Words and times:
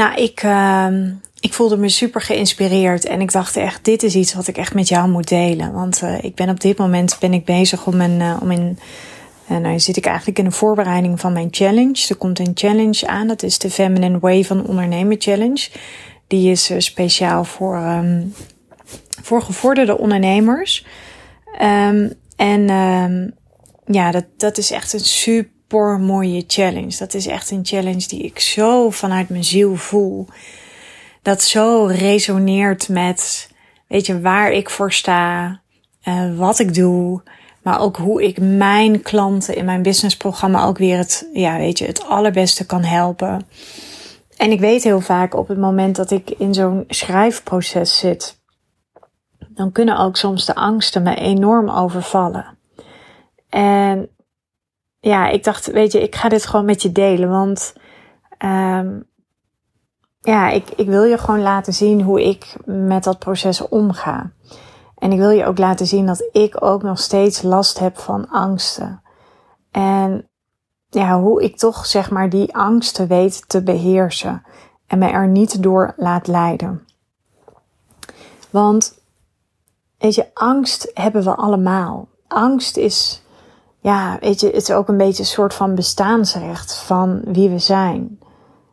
Nou, 0.00 0.14
ik, 0.14 0.42
uh, 0.42 0.86
ik 1.40 1.52
voelde 1.52 1.76
me 1.76 1.88
super 1.88 2.20
geïnspireerd 2.20 3.04
en 3.04 3.20
ik 3.20 3.32
dacht 3.32 3.56
echt, 3.56 3.84
dit 3.84 4.02
is 4.02 4.14
iets 4.14 4.34
wat 4.34 4.46
ik 4.46 4.56
echt 4.56 4.74
met 4.74 4.88
jou 4.88 5.08
moet 5.08 5.28
delen. 5.28 5.72
Want 5.72 6.02
uh, 6.02 6.24
ik 6.24 6.34
ben 6.34 6.48
op 6.48 6.60
dit 6.60 6.78
moment 6.78 7.16
ben 7.20 7.32
ik 7.32 7.44
bezig 7.44 7.86
om 7.86 8.00
een, 8.00 8.20
uh, 8.20 8.36
om 8.40 8.50
in, 8.50 8.78
nou 9.46 9.80
zit 9.80 9.96
ik 9.96 10.06
eigenlijk 10.06 10.38
in 10.38 10.44
de 10.44 10.50
voorbereiding 10.50 11.20
van 11.20 11.32
mijn 11.32 11.48
challenge. 11.50 12.06
Er 12.08 12.16
komt 12.16 12.38
een 12.38 12.50
challenge 12.54 13.06
aan, 13.06 13.26
dat 13.26 13.42
is 13.42 13.58
de 13.58 13.70
Feminine 13.70 14.18
Way 14.18 14.44
van 14.44 14.66
Ondernemen 14.66 15.20
Challenge. 15.20 15.68
Die 16.26 16.50
is 16.50 16.72
speciaal 16.78 17.44
voor, 17.44 17.76
um, 17.76 18.34
voor 19.22 19.42
gevorderde 19.42 19.98
ondernemers. 19.98 20.86
Um, 21.62 22.12
en 22.36 22.66
ja, 23.86 24.10
dat, 24.10 24.24
dat 24.36 24.58
is 24.58 24.70
echt 24.70 24.92
een 24.92 25.00
super 25.00 25.58
mooie 25.78 26.44
challenge. 26.46 26.96
Dat 26.98 27.14
is 27.14 27.26
echt 27.26 27.50
een 27.50 27.64
challenge 27.64 28.08
die 28.08 28.22
ik 28.22 28.38
zo 28.38 28.90
vanuit 28.90 29.28
mijn 29.28 29.44
ziel 29.44 29.76
voel. 29.76 30.26
Dat 31.22 31.42
zo 31.42 31.84
resoneert 31.84 32.88
met, 32.88 33.50
weet 33.88 34.06
je, 34.06 34.20
waar 34.20 34.52
ik 34.52 34.70
voor 34.70 34.92
sta, 34.92 35.60
uh, 36.04 36.36
wat 36.36 36.58
ik 36.58 36.74
doe, 36.74 37.22
maar 37.62 37.80
ook 37.80 37.96
hoe 37.96 38.22
ik 38.22 38.40
mijn 38.40 39.02
klanten 39.02 39.56
in 39.56 39.64
mijn 39.64 39.82
businessprogramma 39.82 40.64
ook 40.64 40.78
weer 40.78 40.96
het, 40.96 41.28
ja, 41.32 41.56
weet 41.56 41.78
je, 41.78 41.86
het 41.86 42.04
allerbeste 42.04 42.66
kan 42.66 42.82
helpen. 42.82 43.46
En 44.36 44.50
ik 44.50 44.60
weet 44.60 44.84
heel 44.84 45.00
vaak 45.00 45.34
op 45.34 45.48
het 45.48 45.58
moment 45.58 45.96
dat 45.96 46.10
ik 46.10 46.30
in 46.30 46.54
zo'n 46.54 46.84
schrijfproces 46.88 47.98
zit, 47.98 48.40
dan 49.48 49.72
kunnen 49.72 49.98
ook 49.98 50.16
soms 50.16 50.46
de 50.46 50.54
angsten 50.54 51.02
me 51.02 51.14
enorm 51.14 51.70
overvallen. 51.70 52.58
En 53.48 54.08
ja, 55.00 55.28
ik 55.28 55.44
dacht, 55.44 55.66
weet 55.66 55.92
je, 55.92 56.02
ik 56.02 56.14
ga 56.14 56.28
dit 56.28 56.46
gewoon 56.46 56.64
met 56.64 56.82
je 56.82 56.92
delen. 56.92 57.30
Want 57.30 57.74
um, 58.44 59.08
ja, 60.20 60.48
ik, 60.48 60.70
ik 60.70 60.86
wil 60.86 61.02
je 61.02 61.18
gewoon 61.18 61.42
laten 61.42 61.72
zien 61.72 62.02
hoe 62.02 62.28
ik 62.28 62.56
met 62.64 63.04
dat 63.04 63.18
proces 63.18 63.68
omga. 63.68 64.32
En 64.98 65.12
ik 65.12 65.18
wil 65.18 65.30
je 65.30 65.44
ook 65.44 65.58
laten 65.58 65.86
zien 65.86 66.06
dat 66.06 66.28
ik 66.32 66.64
ook 66.64 66.82
nog 66.82 66.98
steeds 66.98 67.42
last 67.42 67.78
heb 67.78 67.98
van 67.98 68.28
angsten. 68.28 69.02
En 69.70 70.28
ja, 70.88 71.20
hoe 71.20 71.42
ik 71.42 71.56
toch 71.56 71.86
zeg 71.86 72.10
maar 72.10 72.30
die 72.30 72.56
angsten 72.56 73.06
weet 73.06 73.48
te 73.48 73.62
beheersen. 73.62 74.42
En 74.86 74.98
me 74.98 75.06
er 75.08 75.28
niet 75.28 75.62
door 75.62 75.94
laat 75.96 76.26
leiden. 76.26 76.84
Want, 78.50 79.02
weet 79.98 80.14
je, 80.14 80.26
angst 80.34 80.90
hebben 80.94 81.22
we 81.22 81.34
allemaal. 81.34 82.08
Angst 82.28 82.76
is 82.76 83.22
ja, 83.80 84.18
weet 84.20 84.40
je, 84.40 84.46
het 84.46 84.56
is 84.56 84.70
ook 84.70 84.88
een 84.88 84.96
beetje 84.96 85.22
een 85.22 85.28
soort 85.28 85.54
van 85.54 85.74
bestaansrecht 85.74 86.76
van 86.76 87.20
wie 87.24 87.48
we 87.48 87.58
zijn. 87.58 88.18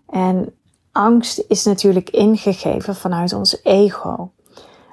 En 0.09 0.53
angst 0.91 1.44
is 1.47 1.64
natuurlijk 1.64 2.09
ingegeven 2.09 2.95
vanuit 2.95 3.33
ons 3.33 3.64
ego. 3.64 4.31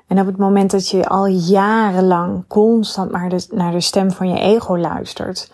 En 0.07 0.21
op 0.21 0.27
het 0.27 0.37
moment 0.37 0.71
dat 0.71 0.89
je 0.89 1.09
al 1.09 1.27
jarenlang 1.27 2.47
constant 2.47 3.11
maar 3.11 3.33
naar 3.51 3.73
de 3.73 3.81
stem 3.81 4.11
van 4.11 4.29
je 4.29 4.39
ego 4.39 4.79
luistert, 4.79 5.53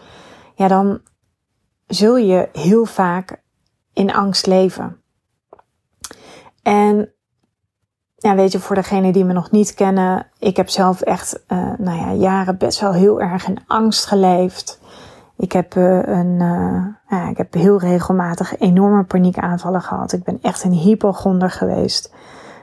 ja, 0.54 0.68
dan 0.68 1.00
zul 1.86 2.16
je 2.16 2.48
heel 2.52 2.84
vaak 2.84 3.42
in 3.92 4.12
angst 4.12 4.46
leven. 4.46 5.02
En 6.62 7.12
ja, 8.20 8.34
weet 8.34 8.52
je, 8.52 8.60
voor 8.60 8.74
degenen 8.74 9.12
die 9.12 9.24
me 9.24 9.32
nog 9.32 9.50
niet 9.50 9.74
kennen, 9.74 10.26
ik 10.38 10.56
heb 10.56 10.68
zelf 10.68 11.00
echt, 11.00 11.40
uh, 11.48 11.58
nou 11.78 11.98
ja, 11.98 12.12
jaren 12.12 12.58
best 12.58 12.80
wel 12.80 12.92
heel 12.92 13.20
erg 13.20 13.46
in 13.46 13.58
angst 13.66 14.06
geleefd. 14.06 14.80
Ik 15.36 15.52
heb 15.52 15.74
uh, 15.74 16.02
een, 16.02 16.40
uh, 16.40 16.84
ja, 17.08 17.28
ik 17.28 17.36
heb 17.36 17.54
heel 17.54 17.78
regelmatig 17.78 18.58
enorme 18.58 19.02
paniekaanvallen 19.04 19.82
gehad. 19.82 20.12
Ik 20.12 20.24
ben 20.24 20.38
echt 20.42 20.64
een 20.64 20.72
hypochonder 20.72 21.50
geweest. 21.50 22.14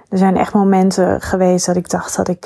Er 0.10 0.18
zijn 0.18 0.38
echt 0.38 0.54
momenten 0.54 1.22
geweest 1.22 1.66
dat 1.66 1.76
ik 1.76 1.90
dacht 1.90 2.16
dat 2.16 2.28
ik, 2.28 2.46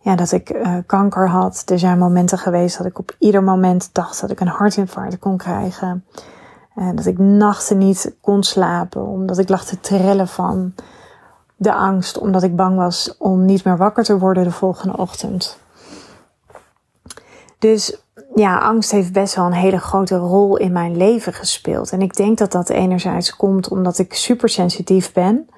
ja, 0.00 0.16
dat 0.16 0.32
ik 0.32 0.56
kanker 0.86 1.28
had. 1.28 1.62
Er 1.66 1.78
zijn 1.78 1.98
momenten 1.98 2.38
geweest 2.38 2.78
dat 2.78 2.86
ik 2.86 2.98
op 2.98 3.14
ieder 3.18 3.42
moment 3.42 3.90
dacht 3.92 4.20
dat 4.20 4.30
ik 4.30 4.40
een 4.40 4.48
hartinfarct 4.48 5.18
kon 5.18 5.36
krijgen. 5.36 6.04
dat 6.94 7.06
ik 7.06 7.18
nachten 7.18 7.78
niet 7.78 8.14
kon 8.20 8.42
slapen, 8.42 9.06
omdat 9.06 9.38
ik 9.38 9.48
lag 9.48 9.64
te 9.64 9.80
trillen 9.80 10.28
van 10.28 10.74
de 11.60 11.72
angst 11.72 12.18
omdat 12.18 12.42
ik 12.42 12.56
bang 12.56 12.76
was 12.76 13.14
om 13.18 13.44
niet 13.44 13.64
meer 13.64 13.76
wakker 13.76 14.04
te 14.04 14.18
worden 14.18 14.44
de 14.44 14.50
volgende 14.50 14.96
ochtend. 14.96 15.58
Dus 17.58 18.02
ja, 18.34 18.58
angst 18.58 18.90
heeft 18.90 19.12
best 19.12 19.34
wel 19.34 19.44
een 19.44 19.52
hele 19.52 19.78
grote 19.78 20.16
rol 20.16 20.56
in 20.56 20.72
mijn 20.72 20.96
leven 20.96 21.32
gespeeld. 21.32 21.92
En 21.92 22.00
ik 22.02 22.16
denk 22.16 22.38
dat 22.38 22.52
dat 22.52 22.68
enerzijds 22.68 23.36
komt 23.36 23.68
omdat 23.68 23.98
ik 23.98 24.14
super 24.14 24.48
sensitief 24.48 25.12
ben. 25.12 25.48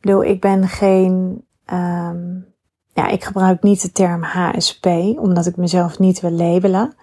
Ik 0.00 0.22
ik 0.22 0.40
ben 0.40 0.68
geen. 0.68 1.44
Um, 1.72 2.46
ja, 2.92 3.08
ik 3.08 3.24
gebruik 3.24 3.62
niet 3.62 3.82
de 3.82 3.92
term 3.92 4.22
HSP, 4.22 4.86
omdat 5.18 5.46
ik 5.46 5.56
mezelf 5.56 5.98
niet 5.98 6.20
wil 6.20 6.30
labelen. 6.30 6.94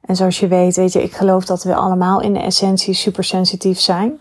En 0.00 0.16
zoals 0.16 0.40
je 0.40 0.48
weet, 0.48 0.76
weet 0.76 0.92
je, 0.92 1.02
ik 1.02 1.12
geloof 1.12 1.44
dat 1.44 1.62
we 1.62 1.74
allemaal 1.74 2.20
in 2.20 2.32
de 2.32 2.40
essentie 2.40 2.94
super 2.94 3.24
sensitief 3.24 3.80
zijn. 3.80 4.20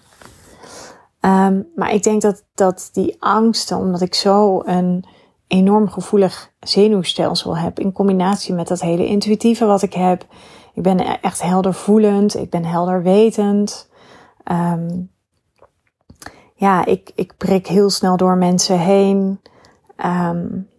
Um, 1.28 1.68
maar 1.76 1.94
ik 1.94 2.04
denk 2.04 2.22
dat, 2.22 2.44
dat 2.54 2.90
die 2.94 3.16
angsten, 3.20 3.78
omdat 3.78 4.02
ik 4.02 4.16
zo 4.16 4.62
een 4.66 5.06
enorm 5.48 5.90
gevoelig 5.90 6.52
zenuwstelsel 6.60 7.58
heb, 7.58 7.80
in 7.80 7.92
combinatie 7.92 8.54
met 8.54 8.68
dat 8.68 8.82
hele 8.82 9.06
intuïtieve 9.06 9.66
wat 9.66 9.82
ik 9.82 9.94
heb. 9.94 10.26
Ik 10.74 10.84
ben 10.84 11.22
echt 11.22 11.42
helder 11.42 11.74
voelend, 11.74 12.36
ik 12.36 12.50
ben 12.50 12.66
helder 12.66 13.04
wetend. 13.04 13.90
Um, 14.52 15.12
ja, 16.54 16.86
ik, 16.86 17.12
ik 17.16 17.34
prik 17.38 17.68
heel 17.68 17.90
snel 17.90 18.18
door 18.18 18.38
mensen 18.38 18.80
heen. 18.80 19.42
Um, 20.06 20.70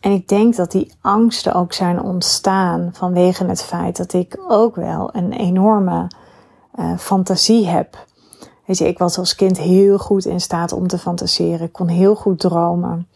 en 0.00 0.12
ik 0.12 0.28
denk 0.28 0.56
dat 0.56 0.70
die 0.70 0.92
angsten 1.00 1.54
ook 1.54 1.72
zijn 1.72 2.02
ontstaan 2.02 2.90
vanwege 2.92 3.44
het 3.44 3.62
feit 3.62 3.96
dat 3.96 4.12
ik 4.12 4.44
ook 4.48 4.74
wel 4.74 5.10
een 5.12 5.32
enorme 5.32 6.10
uh, 6.74 6.98
fantasie 6.98 7.66
heb. 7.66 8.08
Weet 8.70 8.78
je, 8.78 8.88
ik 8.88 8.98
was 8.98 9.18
als 9.18 9.34
kind 9.34 9.58
heel 9.58 9.98
goed 9.98 10.24
in 10.24 10.40
staat 10.40 10.72
om 10.72 10.86
te 10.86 10.98
fantaseren. 10.98 11.66
Ik 11.66 11.72
kon 11.72 11.88
heel 11.88 12.14
goed 12.14 12.40
dromen. 12.40 13.08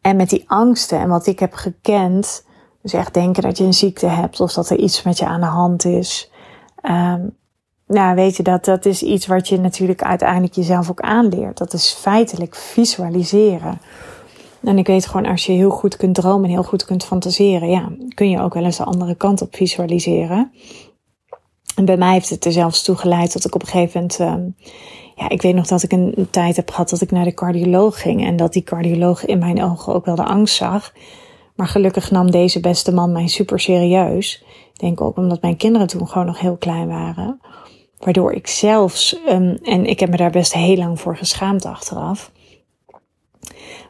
En 0.00 0.16
met 0.16 0.30
die 0.30 0.44
angsten 0.46 0.98
en 0.98 1.08
wat 1.08 1.26
ik 1.26 1.38
heb 1.38 1.52
gekend, 1.52 2.44
dus 2.82 2.92
echt 2.92 3.14
denken 3.14 3.42
dat 3.42 3.58
je 3.58 3.64
een 3.64 3.74
ziekte 3.74 4.06
hebt 4.06 4.40
of 4.40 4.52
dat 4.52 4.70
er 4.70 4.78
iets 4.78 5.02
met 5.02 5.18
je 5.18 5.26
aan 5.26 5.40
de 5.40 5.46
hand 5.46 5.84
is. 5.84 6.30
Um, 6.82 7.36
nou, 7.86 8.14
weet 8.14 8.36
je, 8.36 8.42
dat, 8.42 8.64
dat 8.64 8.84
is 8.84 9.02
iets 9.02 9.26
wat 9.26 9.48
je 9.48 9.58
natuurlijk 9.58 10.02
uiteindelijk 10.02 10.54
jezelf 10.54 10.90
ook 10.90 11.00
aanleert. 11.00 11.58
Dat 11.58 11.72
is 11.72 11.92
feitelijk 11.92 12.54
visualiseren. 12.54 13.80
En 14.62 14.78
ik 14.78 14.86
weet 14.86 15.06
gewoon, 15.06 15.26
als 15.26 15.46
je 15.46 15.52
heel 15.52 15.70
goed 15.70 15.96
kunt 15.96 16.14
dromen 16.14 16.44
en 16.44 16.50
heel 16.50 16.62
goed 16.62 16.84
kunt 16.84 17.04
fantaseren, 17.04 17.70
ja, 17.70 17.88
kun 18.14 18.30
je 18.30 18.40
ook 18.40 18.54
wel 18.54 18.64
eens 18.64 18.76
de 18.76 18.84
andere 18.84 19.14
kant 19.14 19.42
op 19.42 19.56
visualiseren. 19.56 20.52
En 21.74 21.84
bij 21.84 21.96
mij 21.96 22.12
heeft 22.12 22.30
het 22.30 22.44
er 22.44 22.52
zelfs 22.52 22.82
toe 22.82 22.96
geleid 22.96 23.32
dat 23.32 23.44
ik 23.44 23.54
op 23.54 23.62
een 23.62 23.68
gegeven 23.68 24.00
moment. 24.00 24.20
Uh, 24.20 24.70
ja, 25.16 25.28
ik 25.28 25.42
weet 25.42 25.54
nog 25.54 25.66
dat 25.66 25.82
ik 25.82 25.92
een, 25.92 26.28
tijd 26.30 26.56
heb 26.56 26.70
gehad 26.70 26.88
dat 26.88 27.00
ik 27.00 27.10
naar 27.10 27.24
de 27.24 27.34
cardioloog 27.34 28.00
ging. 28.00 28.24
En 28.24 28.36
dat 28.36 28.52
die 28.52 28.62
cardioloog 28.62 29.24
in 29.24 29.38
mijn 29.38 29.62
ogen 29.62 29.94
ook 29.94 30.04
wel 30.04 30.14
de 30.14 30.24
angst 30.24 30.54
zag. 30.54 30.92
Maar 31.56 31.66
gelukkig 31.66 32.10
nam 32.10 32.30
deze 32.30 32.60
beste 32.60 32.92
man 32.92 33.12
mij 33.12 33.26
super 33.26 33.60
serieus. 33.60 34.44
Ik 34.72 34.80
denk 34.80 35.00
ook 35.00 35.16
omdat 35.16 35.42
mijn 35.42 35.56
kinderen 35.56 35.86
toen 35.86 36.08
gewoon 36.08 36.26
nog 36.26 36.40
heel 36.40 36.56
klein 36.56 36.88
waren. 36.88 37.40
Waardoor 37.98 38.32
ik 38.32 38.46
zelfs, 38.46 39.16
um, 39.28 39.58
en 39.62 39.86
ik 39.86 40.00
heb 40.00 40.10
me 40.10 40.16
daar 40.16 40.30
best 40.30 40.52
heel 40.52 40.76
lang 40.76 41.00
voor 41.00 41.16
geschaamd 41.16 41.64
achteraf. 41.64 42.32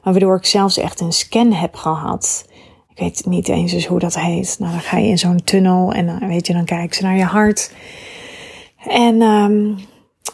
Maar 0.02 0.12
waardoor 0.12 0.36
ik 0.36 0.46
zelfs 0.46 0.76
echt 0.76 1.00
een 1.00 1.12
scan 1.12 1.52
heb 1.52 1.74
gehad 1.74 2.46
ik 2.94 2.98
weet 2.98 3.26
niet 3.26 3.48
eens 3.48 3.72
eens 3.72 3.86
hoe 3.86 3.98
dat 3.98 4.18
heet. 4.18 4.56
Nou, 4.58 4.72
dan 4.72 4.80
ga 4.80 4.98
je 4.98 5.08
in 5.08 5.18
zo'n 5.18 5.44
tunnel 5.44 5.92
en 5.92 6.06
dan 6.06 6.28
weet 6.28 6.46
je, 6.46 6.52
dan 6.52 6.64
kijken 6.64 6.96
ze 6.96 7.02
naar 7.02 7.16
je 7.16 7.24
hart. 7.24 7.72
En, 8.86 9.22
um, 9.22 9.78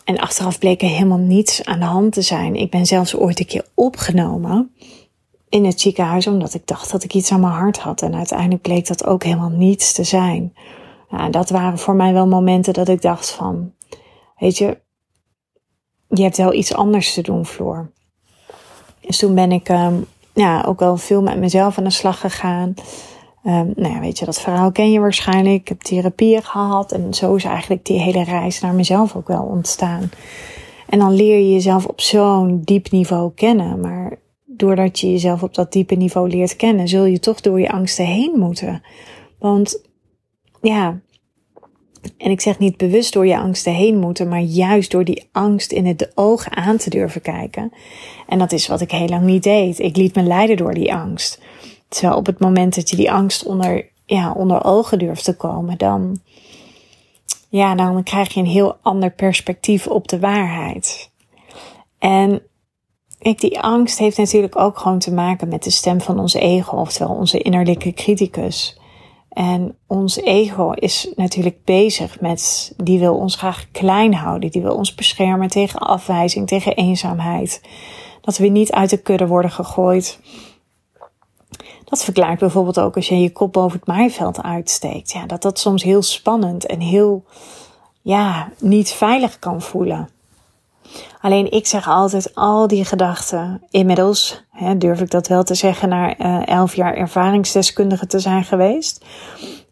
en 0.04 0.18
achteraf 0.18 0.58
bleek 0.58 0.82
er 0.82 0.88
helemaal 0.88 1.18
niets 1.18 1.64
aan 1.64 1.78
de 1.78 1.84
hand 1.84 2.12
te 2.12 2.22
zijn. 2.22 2.56
Ik 2.56 2.70
ben 2.70 2.86
zelfs 2.86 3.16
ooit 3.16 3.40
een 3.40 3.46
keer 3.46 3.66
opgenomen 3.74 4.70
in 5.48 5.64
het 5.64 5.80
ziekenhuis 5.80 6.26
omdat 6.26 6.54
ik 6.54 6.66
dacht 6.66 6.90
dat 6.90 7.04
ik 7.04 7.14
iets 7.14 7.32
aan 7.32 7.40
mijn 7.40 7.52
hart 7.52 7.78
had. 7.78 8.02
En 8.02 8.14
uiteindelijk 8.14 8.62
bleek 8.62 8.86
dat 8.86 9.06
ook 9.06 9.24
helemaal 9.24 9.50
niets 9.50 9.92
te 9.92 10.04
zijn. 10.04 10.54
Nou, 11.10 11.30
dat 11.30 11.50
waren 11.50 11.78
voor 11.78 11.94
mij 11.94 12.12
wel 12.12 12.26
momenten 12.26 12.72
dat 12.72 12.88
ik 12.88 13.02
dacht 13.02 13.30
van, 13.30 13.72
weet 14.38 14.58
je, 14.58 14.78
je 16.08 16.22
hebt 16.22 16.36
wel 16.36 16.52
iets 16.52 16.74
anders 16.74 17.14
te 17.14 17.22
doen, 17.22 17.46
Floor. 17.46 17.90
Dus 19.00 19.18
toen 19.18 19.34
ben 19.34 19.52
ik 19.52 19.68
um, 19.68 20.06
ja, 20.38 20.64
ook 20.66 20.80
wel 20.80 20.96
veel 20.96 21.22
met 21.22 21.38
mezelf 21.38 21.78
aan 21.78 21.84
de 21.84 21.90
slag 21.90 22.20
gegaan. 22.20 22.74
Um, 23.44 23.72
nou 23.76 23.94
ja, 23.94 24.00
weet 24.00 24.18
je, 24.18 24.24
dat 24.24 24.40
verhaal 24.40 24.72
ken 24.72 24.92
je 24.92 25.00
waarschijnlijk. 25.00 25.60
Ik 25.60 25.68
heb 25.68 25.80
therapieën 25.80 26.42
gehad 26.42 26.92
en 26.92 27.14
zo 27.14 27.34
is 27.34 27.44
eigenlijk 27.44 27.84
die 27.84 28.00
hele 28.00 28.24
reis 28.24 28.60
naar 28.60 28.74
mezelf 28.74 29.16
ook 29.16 29.28
wel 29.28 29.42
ontstaan. 29.42 30.10
En 30.88 30.98
dan 30.98 31.12
leer 31.12 31.38
je 31.38 31.52
jezelf 31.52 31.86
op 31.86 32.00
zo'n 32.00 32.60
diep 32.64 32.90
niveau 32.90 33.32
kennen. 33.34 33.80
Maar 33.80 34.18
doordat 34.44 35.00
je 35.00 35.10
jezelf 35.10 35.42
op 35.42 35.54
dat 35.54 35.72
diepe 35.72 35.94
niveau 35.94 36.28
leert 36.28 36.56
kennen, 36.56 36.88
zul 36.88 37.04
je 37.04 37.18
toch 37.18 37.40
door 37.40 37.60
je 37.60 37.70
angsten 37.70 38.04
heen 38.04 38.32
moeten. 38.38 38.82
Want 39.38 39.82
ja, 40.60 41.00
en 42.18 42.30
ik 42.30 42.40
zeg 42.40 42.58
niet 42.58 42.76
bewust 42.76 43.12
door 43.12 43.26
je 43.26 43.38
angsten 43.38 43.72
heen 43.72 43.98
moeten, 43.98 44.28
maar 44.28 44.40
juist 44.40 44.90
door 44.90 45.04
die 45.04 45.28
angst 45.32 45.72
in 45.72 45.86
het 45.86 46.12
ogen 46.14 46.56
aan 46.56 46.76
te 46.76 46.90
durven 46.90 47.20
kijken. 47.20 47.72
En 48.28 48.38
dat 48.38 48.52
is 48.52 48.66
wat 48.66 48.80
ik 48.80 48.90
heel 48.90 49.08
lang 49.08 49.24
niet 49.24 49.42
deed. 49.42 49.78
Ik 49.78 49.96
liet 49.96 50.14
me 50.14 50.22
leiden 50.22 50.56
door 50.56 50.74
die 50.74 50.94
angst. 50.94 51.40
Terwijl 51.88 52.16
op 52.16 52.26
het 52.26 52.38
moment 52.38 52.74
dat 52.74 52.90
je 52.90 52.96
die 52.96 53.12
angst 53.12 53.44
onder, 53.44 53.88
ja, 54.06 54.32
onder 54.32 54.64
ogen 54.64 54.98
durft 54.98 55.24
te 55.24 55.36
komen, 55.36 55.78
dan, 55.78 56.20
ja, 57.48 57.74
dan 57.74 58.02
krijg 58.02 58.34
je 58.34 58.40
een 58.40 58.46
heel 58.46 58.76
ander 58.82 59.10
perspectief 59.10 59.86
op 59.86 60.08
de 60.08 60.18
waarheid. 60.18 61.10
En 61.98 62.42
die 63.18 63.60
angst 63.60 63.98
heeft 63.98 64.16
natuurlijk 64.16 64.58
ook 64.58 64.78
gewoon 64.78 64.98
te 64.98 65.12
maken 65.12 65.48
met 65.48 65.64
de 65.64 65.70
stem 65.70 66.00
van 66.00 66.18
ons 66.18 66.34
ego, 66.34 66.76
oftewel 66.76 67.14
onze 67.14 67.38
innerlijke 67.38 67.92
criticus. 67.92 68.77
En 69.38 69.78
ons 69.86 70.16
ego 70.16 70.70
is 70.72 71.12
natuurlijk 71.16 71.64
bezig 71.64 72.20
met, 72.20 72.72
die 72.76 72.98
wil 72.98 73.14
ons 73.14 73.36
graag 73.36 73.70
klein 73.70 74.14
houden, 74.14 74.50
die 74.50 74.62
wil 74.62 74.74
ons 74.74 74.94
beschermen 74.94 75.48
tegen 75.48 75.80
afwijzing, 75.80 76.46
tegen 76.46 76.76
eenzaamheid. 76.76 77.62
Dat 78.20 78.36
we 78.36 78.46
niet 78.46 78.72
uit 78.72 78.90
de 78.90 79.02
kudde 79.02 79.26
worden 79.26 79.50
gegooid. 79.50 80.20
Dat 81.84 82.04
verklaart 82.04 82.38
bijvoorbeeld 82.38 82.80
ook 82.80 82.96
als 82.96 83.08
je 83.08 83.20
je 83.20 83.32
kop 83.32 83.52
boven 83.52 83.78
het 83.78 83.88
maaiveld 83.88 84.42
uitsteekt. 84.42 85.12
Ja, 85.12 85.26
dat 85.26 85.42
dat 85.42 85.58
soms 85.58 85.82
heel 85.82 86.02
spannend 86.02 86.66
en 86.66 86.80
heel, 86.80 87.24
ja, 88.02 88.52
niet 88.58 88.90
veilig 88.90 89.38
kan 89.38 89.62
voelen. 89.62 90.08
Alleen 91.20 91.50
ik 91.50 91.66
zeg 91.66 91.88
altijd 91.88 92.34
al 92.34 92.66
die 92.66 92.84
gedachten. 92.84 93.62
Inmiddels 93.70 94.44
hè, 94.50 94.76
durf 94.76 95.00
ik 95.00 95.10
dat 95.10 95.26
wel 95.26 95.42
te 95.42 95.54
zeggen, 95.54 95.88
na 95.88 96.18
uh, 96.18 96.46
elf 96.46 96.74
jaar 96.74 96.94
ervaringsdeskundige 96.94 98.06
te 98.06 98.18
zijn 98.18 98.44
geweest. 98.44 99.04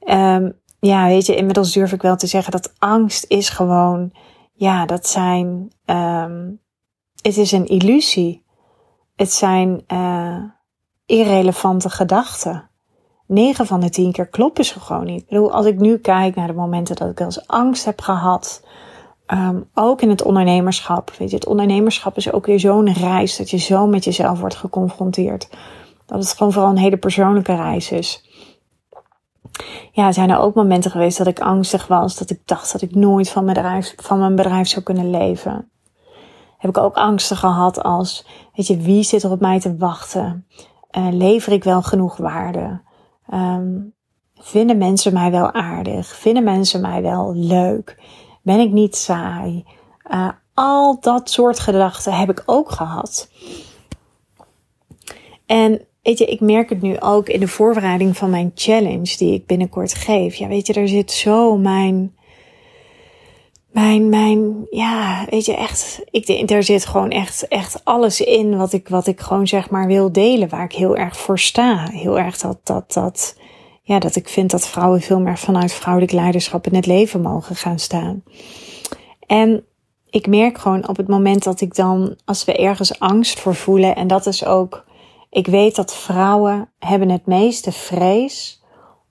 Um, 0.04 0.60
ja, 0.81 1.06
weet 1.06 1.26
je, 1.26 1.37
inmiddels 1.37 1.72
durf 1.72 1.93
ik 1.93 2.02
wel 2.02 2.16
te 2.16 2.26
zeggen 2.26 2.52
dat 2.52 2.72
angst 2.78 3.25
is 3.28 3.48
gewoon, 3.48 4.12
ja, 4.52 4.87
dat 4.87 5.08
zijn, 5.08 5.72
um, 5.84 6.60
het 7.22 7.37
is 7.37 7.52
een 7.52 7.66
illusie. 7.66 8.44
Het 9.14 9.32
zijn 9.32 9.84
uh, 9.93 10.43
irrelevante 11.06 11.90
gedachten. 11.90 12.70
9 13.26 13.66
van 13.66 13.81
de 13.81 13.90
10 13.90 14.12
keer 14.12 14.28
kloppen 14.28 14.64
ze 14.64 14.81
gewoon 14.81 15.04
niet. 15.04 15.22
Ik 15.22 15.28
bedoel, 15.28 15.52
als 15.52 15.66
ik 15.66 15.78
nu 15.78 15.98
kijk 15.98 16.34
naar 16.34 16.46
de 16.46 16.52
momenten 16.52 16.96
dat 16.96 17.10
ik 17.10 17.20
eens 17.20 17.46
angst 17.46 17.84
heb 17.84 18.00
gehad, 18.00 18.62
Um, 19.32 19.69
ook 19.75 20.02
in 20.02 20.08
het 20.08 20.23
ondernemerschap. 20.23 21.12
Weet 21.19 21.31
je, 21.31 21.37
het 21.37 21.46
ondernemerschap 21.46 22.17
is 22.17 22.32
ook 22.32 22.46
weer 22.46 22.61
zo'n 22.61 22.93
reis 22.93 23.37
dat 23.37 23.50
je 23.50 23.56
zo 23.56 23.87
met 23.87 24.05
jezelf 24.05 24.40
wordt 24.40 24.55
geconfronteerd. 24.55 25.49
Dat 26.06 26.19
het 26.19 26.32
gewoon 26.32 26.52
vooral 26.52 26.70
een 26.70 26.78
hele 26.78 26.96
persoonlijke 26.96 27.55
reis 27.55 27.90
is. 27.90 28.25
Ja, 29.93 30.12
zijn 30.12 30.31
er 30.31 30.38
ook 30.38 30.55
momenten 30.55 30.90
geweest 30.90 31.19
dat 31.19 31.26
ik 31.26 31.40
angstig 31.40 31.87
was, 31.87 32.17
dat 32.17 32.31
ik 32.31 32.40
dacht 32.44 32.73
dat 32.73 32.82
ik 32.82 32.94
nooit 32.94 33.31
van 33.31 33.44
mijn 34.08 34.34
bedrijf, 34.37 34.69
zou 34.69 34.82
kunnen 34.82 35.11
leven. 35.11 35.70
Heb 36.58 36.70
ik 36.70 36.79
ook 36.79 36.96
angsten 36.96 37.37
gehad 37.37 37.82
als, 37.82 38.26
weet 38.55 38.67
je, 38.67 38.76
wie 38.76 39.02
zit 39.02 39.22
er 39.22 39.31
op 39.31 39.40
mij 39.40 39.61
te 39.61 39.76
wachten? 39.76 40.46
Uh, 40.99 41.08
lever 41.11 41.52
ik 41.52 41.64
wel 41.64 41.82
genoeg 41.82 42.17
waarde? 42.17 42.81
Um, 43.34 43.94
vinden 44.34 44.79
mensen 44.79 45.12
mij 45.12 45.31
wel 45.31 45.52
aardig? 45.52 46.06
Vinden 46.06 46.44
mensen 46.44 46.81
mij 46.81 47.02
wel 47.02 47.34
leuk? 47.34 48.02
Ben 48.46 48.60
ik 48.60 48.70
niet 48.70 48.96
saai? 48.96 49.64
Uh, 50.10 50.28
al 50.54 51.00
dat 51.00 51.31
soort 51.31 51.58
gedachten 51.58 52.12
heb 52.12 52.31
ik 52.31 52.43
ook 52.46 52.70
gehad. 52.70 53.28
En 55.46 55.81
weet 56.02 56.19
je, 56.19 56.25
ik 56.25 56.40
merk 56.40 56.69
het 56.69 56.82
nu 56.82 57.00
ook 57.00 57.28
in 57.28 57.40
de 57.40 57.48
voorbereiding 57.48 58.16
van 58.16 58.31
mijn 58.31 58.52
challenge 58.54 59.16
die 59.16 59.34
ik 59.34 59.46
binnenkort 59.46 59.94
geef. 59.94 60.34
Ja, 60.34 60.48
weet 60.48 60.66
je, 60.66 60.72
daar 60.72 60.88
zit 60.88 61.10
zo 61.10 61.56
mijn, 61.56 62.16
mijn, 63.70 64.08
mijn, 64.08 64.66
ja, 64.70 65.26
weet 65.31 65.44
je, 65.44 65.56
echt, 65.56 66.00
ik, 66.10 66.48
daar 66.48 66.62
zit 66.62 66.87
gewoon 66.87 67.10
echt, 67.10 67.48
echt 67.48 67.84
alles 67.84 68.20
in 68.20 68.56
wat 68.56 68.72
ik, 68.72 68.88
wat 68.88 69.06
ik 69.06 69.20
gewoon 69.20 69.46
zeg 69.46 69.70
maar 69.70 69.87
wil 69.87 70.12
delen, 70.12 70.48
waar 70.48 70.64
ik 70.64 70.72
heel 70.72 70.96
erg 70.96 71.16
voor 71.16 71.38
sta. 71.38 71.88
Heel 71.90 72.19
erg 72.19 72.38
dat, 72.38 72.58
dat, 72.62 72.93
dat, 72.93 73.37
ja, 73.86 73.98
dat 73.98 74.16
ik 74.16 74.28
vind 74.28 74.50
dat 74.50 74.68
vrouwen 74.68 75.00
veel 75.00 75.20
meer 75.20 75.38
vanuit 75.38 75.72
vrouwelijk 75.72 76.12
leiderschap 76.12 76.66
in 76.66 76.74
het 76.74 76.86
leven 76.86 77.20
mogen 77.20 77.56
gaan 77.56 77.78
staan. 77.78 78.22
En 79.26 79.64
ik 80.10 80.26
merk 80.26 80.58
gewoon 80.58 80.88
op 80.88 80.96
het 80.96 81.08
moment 81.08 81.44
dat 81.44 81.60
ik 81.60 81.74
dan, 81.74 82.16
als 82.24 82.44
we 82.44 82.56
ergens 82.56 82.98
angst 82.98 83.40
voor 83.40 83.54
voelen, 83.54 83.96
en 83.96 84.06
dat 84.06 84.26
is 84.26 84.44
ook, 84.44 84.84
ik 85.30 85.46
weet 85.46 85.76
dat 85.76 85.94
vrouwen 85.94 86.70
hebben 86.78 87.08
het 87.08 87.26
meeste 87.26 87.72
vrees, 87.72 88.62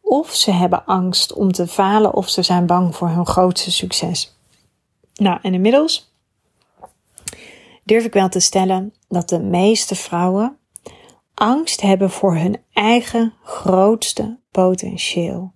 of 0.01 0.33
ze 0.33 0.51
hebben 0.51 0.86
angst 0.86 1.33
om 1.33 1.51
te 1.51 1.68
falen, 1.68 2.13
of 2.13 2.30
ze 2.30 2.42
zijn 2.42 2.66
bang 2.66 2.95
voor 2.95 3.10
hun 3.10 3.25
grootste 3.25 3.72
succes. 3.72 4.38
Nou, 5.13 5.39
en 5.42 5.54
inmiddels 5.54 6.13
durf 7.83 8.06
ik 8.06 8.13
wel 8.13 8.30
te 8.30 8.39
stellen 8.39 8.94
dat 9.07 9.30
de 9.30 9.39
meeste 9.39 9.95
vrouwen 9.95 10.57
angst 11.36 11.82
hebben 11.82 12.10
voor 12.10 12.36
hun 12.36 12.58
eigen 12.74 13.34
grootste 13.44 14.40
potentieel. 14.52 15.54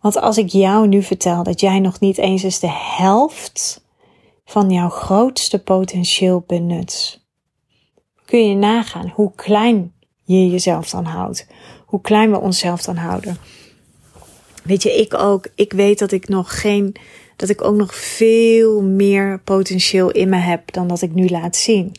Want 0.00 0.16
als 0.16 0.38
ik 0.38 0.48
jou 0.48 0.88
nu 0.88 1.02
vertel 1.02 1.42
dat 1.42 1.60
jij 1.60 1.78
nog 1.78 2.00
niet 2.00 2.18
eens 2.18 2.42
eens 2.42 2.60
de 2.60 2.72
helft 2.96 3.84
van 4.44 4.70
jouw 4.70 4.88
grootste 4.88 5.62
potentieel 5.62 6.44
benut, 6.46 7.24
kun 8.24 8.48
je 8.48 8.54
nagaan 8.54 9.12
hoe 9.14 9.32
klein 9.34 9.92
je 10.24 10.50
jezelf 10.50 10.90
dan 10.90 11.04
houdt. 11.04 11.46
Hoe 11.86 12.00
klein 12.00 12.30
we 12.30 12.40
onszelf 12.40 12.82
dan 12.82 12.96
houden. 12.96 13.36
Weet 14.64 14.82
je, 14.82 14.92
ik 14.92 15.14
ook. 15.14 15.48
Ik 15.54 15.72
weet 15.72 15.98
dat 15.98 16.12
ik 16.12 16.28
nog 16.28 16.60
geen, 16.60 16.96
dat 17.36 17.48
ik 17.48 17.62
ook 17.62 17.76
nog 17.76 17.94
veel 17.94 18.82
meer 18.82 19.40
potentieel 19.40 20.10
in 20.10 20.28
me 20.28 20.36
heb 20.36 20.72
dan 20.72 20.88
dat 20.88 21.02
ik 21.02 21.14
nu 21.14 21.28
laat 21.28 21.56
zien. 21.56 21.94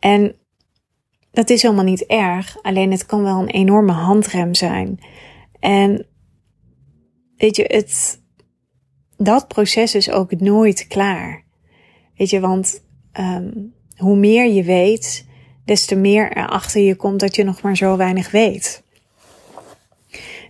En 0.00 0.34
dat 1.36 1.50
is 1.50 1.62
helemaal 1.62 1.84
niet 1.84 2.06
erg. 2.06 2.62
Alleen 2.62 2.90
het 2.90 3.06
kan 3.06 3.22
wel 3.22 3.40
een 3.40 3.50
enorme 3.50 3.92
handrem 3.92 4.54
zijn. 4.54 4.98
En 5.60 6.06
weet 7.36 7.56
je, 7.56 7.64
het, 7.66 8.22
dat 9.16 9.48
proces 9.48 9.94
is 9.94 10.10
ook 10.10 10.40
nooit 10.40 10.86
klaar. 10.86 11.44
Weet 12.16 12.30
je, 12.30 12.40
want 12.40 12.84
um, 13.20 13.74
hoe 13.96 14.16
meer 14.16 14.52
je 14.52 14.62
weet, 14.62 15.26
des 15.64 15.86
te 15.86 15.94
meer 15.94 16.32
er 16.32 16.48
achter 16.48 16.80
je 16.80 16.94
komt 16.94 17.20
dat 17.20 17.36
je 17.36 17.44
nog 17.44 17.62
maar 17.62 17.76
zo 17.76 17.96
weinig 17.96 18.30
weet. 18.30 18.82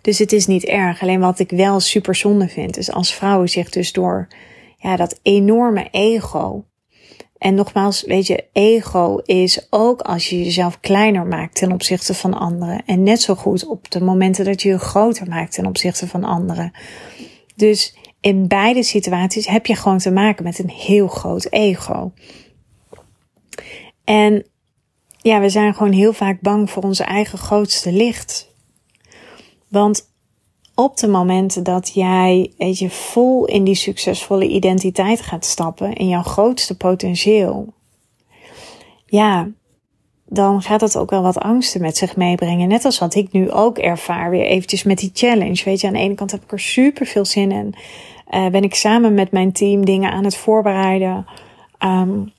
Dus 0.00 0.18
het 0.18 0.32
is 0.32 0.46
niet 0.46 0.64
erg. 0.64 1.02
Alleen 1.02 1.20
wat 1.20 1.38
ik 1.38 1.50
wel 1.50 1.80
super 1.80 2.14
zonde 2.14 2.48
vind, 2.48 2.76
is 2.76 2.92
als 2.92 3.14
vrouwen 3.14 3.48
zich 3.48 3.70
dus 3.70 3.92
door 3.92 4.28
ja, 4.76 4.96
dat 4.96 5.20
enorme 5.22 5.88
ego 5.90 6.64
en 7.38 7.54
nogmaals, 7.54 8.02
weet 8.02 8.26
je, 8.26 8.44
ego 8.52 9.16
is 9.16 9.66
ook 9.70 10.00
als 10.00 10.28
je 10.28 10.44
jezelf 10.44 10.80
kleiner 10.80 11.26
maakt 11.26 11.54
ten 11.54 11.72
opzichte 11.72 12.14
van 12.14 12.34
anderen. 12.34 12.82
En 12.84 13.02
net 13.02 13.20
zo 13.20 13.34
goed 13.34 13.66
op 13.66 13.90
de 13.90 14.00
momenten 14.00 14.44
dat 14.44 14.62
je 14.62 14.68
je 14.68 14.78
groter 14.78 15.28
maakt 15.28 15.52
ten 15.52 15.66
opzichte 15.66 16.08
van 16.08 16.24
anderen. 16.24 16.72
Dus 17.56 17.96
in 18.20 18.48
beide 18.48 18.82
situaties 18.82 19.46
heb 19.46 19.66
je 19.66 19.76
gewoon 19.76 19.98
te 19.98 20.10
maken 20.10 20.44
met 20.44 20.58
een 20.58 20.70
heel 20.70 21.08
groot 21.08 21.46
ego. 21.50 22.12
En 24.04 24.44
ja, 25.16 25.40
we 25.40 25.48
zijn 25.48 25.74
gewoon 25.74 25.92
heel 25.92 26.12
vaak 26.12 26.40
bang 26.40 26.70
voor 26.70 26.82
onze 26.82 27.04
eigen 27.04 27.38
grootste 27.38 27.92
licht. 27.92 28.54
Want 29.68 30.14
op 30.76 30.96
de 30.96 31.08
momenten 31.08 31.62
dat 31.62 31.94
jij, 31.94 32.52
je, 32.56 32.90
vol 32.90 33.44
in 33.44 33.64
die 33.64 33.74
succesvolle 33.74 34.48
identiteit 34.48 35.20
gaat 35.20 35.44
stappen, 35.44 35.92
in 35.92 36.08
jouw 36.08 36.22
grootste 36.22 36.76
potentieel, 36.76 37.72
ja, 39.06 39.48
dan 40.28 40.62
gaat 40.62 40.80
dat 40.80 40.96
ook 40.96 41.10
wel 41.10 41.22
wat 41.22 41.38
angsten 41.38 41.80
met 41.80 41.96
zich 41.96 42.16
meebrengen. 42.16 42.68
Net 42.68 42.84
als 42.84 42.98
wat 42.98 43.14
ik 43.14 43.32
nu 43.32 43.50
ook 43.50 43.78
ervaar, 43.78 44.30
weer 44.30 44.44
eventjes 44.44 44.82
met 44.82 44.98
die 44.98 45.10
challenge. 45.14 45.64
Weet 45.64 45.80
je, 45.80 45.86
aan 45.86 45.92
de 45.92 45.98
ene 45.98 46.14
kant 46.14 46.30
heb 46.30 46.42
ik 46.42 46.52
er 46.52 46.60
super 46.60 47.06
veel 47.06 47.24
zin 47.24 47.52
in. 47.52 47.74
Uh, 48.30 48.48
ben 48.48 48.62
ik 48.62 48.74
samen 48.74 49.14
met 49.14 49.30
mijn 49.30 49.52
team 49.52 49.84
dingen 49.84 50.12
aan 50.12 50.24
het 50.24 50.36
voorbereiden. 50.36 51.26
Um, 51.84 52.32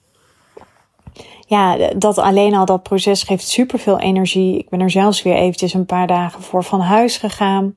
ja, 1.48 1.77
dat 1.98 2.17
alleen 2.17 2.53
al 2.56 2.65
dat 2.65 2.84
proces 2.84 3.24
geeft 3.24 3.48
super 3.48 3.79
veel 3.79 4.00
energie. 4.00 4.58
Ik 4.58 4.70
ben 4.70 4.79
er 4.79 4.91
zelfs 4.91 5.22
weer 5.22 5.36
eventjes 5.36 5.74
een 5.74 5.86
paar 5.86 6.08
dagen 6.08 6.41
voor 6.41 6.63
van 6.63 6.79
huis 6.79 7.17
gegaan. 7.17 7.75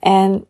En 0.00 0.46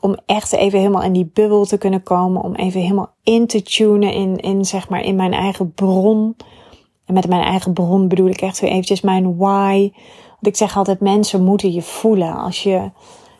om 0.00 0.16
echt 0.26 0.52
even 0.52 0.78
helemaal 0.78 1.02
in 1.02 1.12
die 1.12 1.30
bubbel 1.32 1.64
te 1.64 1.78
kunnen 1.78 2.02
komen. 2.02 2.42
Om 2.42 2.54
even 2.54 2.80
helemaal 2.80 3.14
in 3.22 3.46
te 3.46 3.62
tunen 3.62 4.12
in, 4.12 4.36
in, 4.36 4.64
zeg 4.64 4.88
maar, 4.88 5.00
in 5.00 5.16
mijn 5.16 5.32
eigen 5.32 5.72
bron. 5.72 6.36
En 7.06 7.14
met 7.14 7.28
mijn 7.28 7.42
eigen 7.42 7.72
bron 7.72 8.08
bedoel 8.08 8.28
ik 8.28 8.40
echt 8.40 8.60
weer 8.60 8.70
eventjes 8.70 9.00
mijn 9.00 9.36
why. 9.36 9.92
Want 10.28 10.46
ik 10.46 10.56
zeg 10.56 10.76
altijd, 10.76 11.00
mensen 11.00 11.44
moeten 11.44 11.72
je 11.72 11.82
voelen. 11.82 12.34
Als 12.34 12.62
je, 12.62 12.90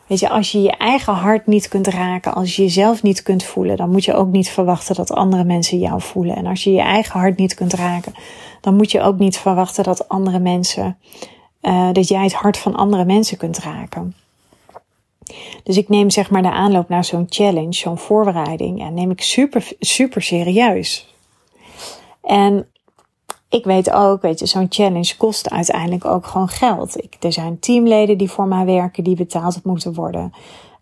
weet 0.07 0.19
je, 0.19 0.29
als 0.29 0.51
je 0.51 0.61
je 0.61 0.71
eigen 0.71 1.13
hart 1.13 1.47
niet 1.47 1.67
kunt 1.67 1.87
raken, 1.87 2.33
als 2.33 2.55
je 2.55 2.61
jezelf 2.61 3.03
niet 3.03 3.23
kunt 3.23 3.43
voelen, 3.43 3.77
dan 3.77 3.89
moet 3.89 4.05
je 4.05 4.13
ook 4.13 4.31
niet 4.31 4.49
verwachten 4.49 4.95
dat 4.95 5.11
andere 5.11 5.43
mensen 5.43 5.79
jou 5.79 6.01
voelen. 6.01 6.35
En 6.35 6.45
als 6.45 6.63
je 6.63 6.71
je 6.71 6.81
eigen 6.81 7.19
hart 7.19 7.37
niet 7.37 7.53
kunt 7.53 7.73
raken, 7.73 8.13
dan 8.61 8.75
moet 8.75 8.91
je 8.91 9.01
ook 9.01 9.17
niet 9.17 9.37
verwachten 9.37 9.83
dat 9.83 10.09
andere 10.09 10.39
mensen, 10.39 10.97
uh, 11.61 11.89
dat 11.91 12.07
jij 12.07 12.23
het 12.23 12.33
hart 12.33 12.57
van 12.57 12.75
andere 12.75 13.05
mensen 13.05 13.37
kunt 13.37 13.57
raken. 13.57 14.13
Dus 15.63 15.77
ik 15.77 15.89
neem 15.89 16.09
zeg 16.09 16.29
maar 16.29 16.41
de 16.41 16.51
aanloop 16.51 16.89
naar 16.89 17.05
zo'n 17.05 17.25
challenge, 17.29 17.73
zo'n 17.73 17.97
voorbereiding, 17.97 18.81
en 18.81 18.93
neem 18.93 19.11
ik 19.11 19.21
super, 19.21 19.71
super 19.79 20.21
serieus. 20.21 21.15
En 22.21 22.67
ik 23.49 23.63
weet 23.65 23.91
ook, 23.91 24.21
weet 24.21 24.39
je, 24.39 24.45
zo'n 24.45 24.67
challenge 24.69 25.17
kost 25.17 25.49
uiteindelijk 25.49 26.05
ook 26.05 26.25
gewoon 26.25 26.49
geld. 26.49 27.03
Ik, 27.03 27.15
er 27.19 27.33
zijn 27.33 27.59
teamleden 27.59 28.17
die 28.17 28.29
voor 28.29 28.47
mij 28.47 28.65
werken, 28.65 29.03
die 29.03 29.15
betaald 29.15 29.63
moeten 29.63 29.93
worden. 29.93 30.33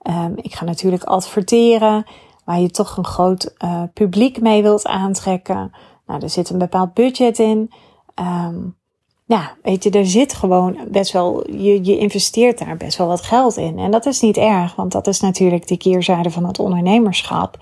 Um, 0.10 0.34
ik 0.36 0.54
ga 0.54 0.66
natuurlijk 0.66 1.04
adverteren, 1.04 2.06
waar 2.46 2.60
je 2.60 2.70
toch 2.70 2.98
een 2.98 3.06
groot 3.06 3.54
uh, 3.64 3.84
publiek 3.94 4.42
mee 4.42 4.62
wilt 4.62 4.88
aantrekken. 4.88 5.72
Nou, 6.08 6.22
er 6.22 6.30
zit 6.30 6.50
een 6.50 6.58
bepaald 6.58 6.94
budget 6.94 7.40
in. 7.40 7.72
Um, 8.16 8.80
ja, 9.26 9.56
weet 9.64 9.84
je, 9.84 9.90
er 9.90 10.06
zit 10.06 10.34
gewoon 10.34 10.78
best 10.88 11.12
wel, 11.12 11.52
je, 11.52 11.84
je 11.84 11.98
investeert 11.98 12.58
daar 12.58 12.78
best 12.78 12.98
wel 12.98 13.08
wat 13.08 13.22
geld 13.22 13.58
in. 13.58 13.80
En 13.80 13.92
dat 13.92 14.06
is 14.06 14.22
niet 14.22 14.38
erg, 14.38 14.76
want 14.76 14.92
dat 14.92 15.08
is 15.08 15.20
natuurlijk 15.20 15.68
de 15.68 15.78
keerzijde 15.78 16.32
van 16.32 16.46
het 16.46 16.60
ondernemerschap. 16.60 17.58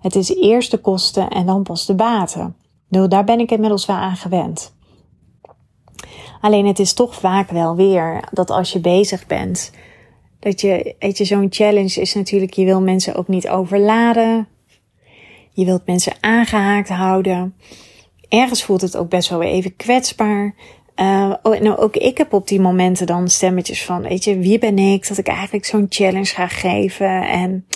Het 0.00 0.14
is 0.14 0.34
eerst 0.34 0.70
de 0.70 0.78
kosten 0.78 1.28
en 1.28 1.46
dan 1.46 1.62
pas 1.62 1.86
de 1.86 1.94
baten. 1.94 2.56
Nou, 2.88 3.08
daar 3.08 3.24
ben 3.24 3.40
ik 3.40 3.50
inmiddels 3.50 3.86
wel 3.86 3.96
aan 3.96 4.16
gewend. 4.16 4.74
Alleen 6.40 6.66
het 6.66 6.78
is 6.78 6.92
toch 6.92 7.14
vaak 7.14 7.50
wel 7.50 7.76
weer 7.76 8.28
dat 8.32 8.50
als 8.50 8.72
je 8.72 8.80
bezig 8.80 9.26
bent, 9.26 9.72
dat 10.38 10.60
je, 10.60 10.94
weet 10.98 11.18
je, 11.18 11.24
zo'n 11.24 11.46
challenge 11.50 12.00
is 12.00 12.14
natuurlijk, 12.14 12.52
je 12.52 12.64
wil 12.64 12.80
mensen 12.80 13.14
ook 13.14 13.28
niet 13.28 13.48
overladen. 13.48 14.48
Je 15.50 15.64
wilt 15.64 15.86
mensen 15.86 16.12
aangehaakt 16.20 16.88
houden. 16.88 17.54
Ergens 18.28 18.64
voelt 18.64 18.80
het 18.80 18.96
ook 18.96 19.08
best 19.08 19.28
wel 19.28 19.38
weer 19.38 19.48
even 19.48 19.76
kwetsbaar. 19.76 20.54
Uh, 20.96 21.34
nou, 21.42 21.76
ook 21.76 21.96
ik 21.96 22.18
heb 22.18 22.32
op 22.32 22.48
die 22.48 22.60
momenten 22.60 23.06
dan 23.06 23.28
stemmetjes 23.28 23.84
van, 23.84 24.02
weet 24.02 24.24
je, 24.24 24.38
wie 24.38 24.58
ben 24.58 24.78
ik 24.78 25.08
dat 25.08 25.18
ik 25.18 25.26
eigenlijk 25.26 25.64
zo'n 25.64 25.86
challenge 25.88 26.24
ga 26.24 26.48
geven? 26.48 27.22
En 27.28 27.66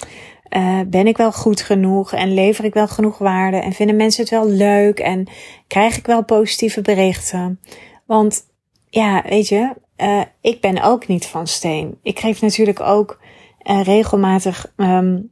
uh, 0.56 0.80
ben 0.86 1.06
ik 1.06 1.16
wel 1.16 1.32
goed 1.32 1.60
genoeg 1.60 2.12
en 2.12 2.34
lever 2.34 2.64
ik 2.64 2.74
wel 2.74 2.88
genoeg 2.88 3.18
waarde 3.18 3.56
en 3.56 3.72
vinden 3.72 3.96
mensen 3.96 4.22
het 4.22 4.30
wel 4.30 4.48
leuk 4.48 4.98
en 4.98 5.28
krijg 5.66 5.96
ik 5.96 6.06
wel 6.06 6.24
positieve 6.24 6.80
berichten? 6.80 7.60
Want 8.06 8.46
ja, 8.88 9.22
weet 9.28 9.48
je, 9.48 9.74
uh, 9.96 10.22
ik 10.40 10.60
ben 10.60 10.82
ook 10.82 11.06
niet 11.06 11.26
van 11.26 11.46
steen. 11.46 11.98
Ik 12.02 12.18
geef 12.18 12.40
natuurlijk 12.40 12.80
ook 12.80 13.20
regelmatig 13.62 14.72
um, 14.76 15.30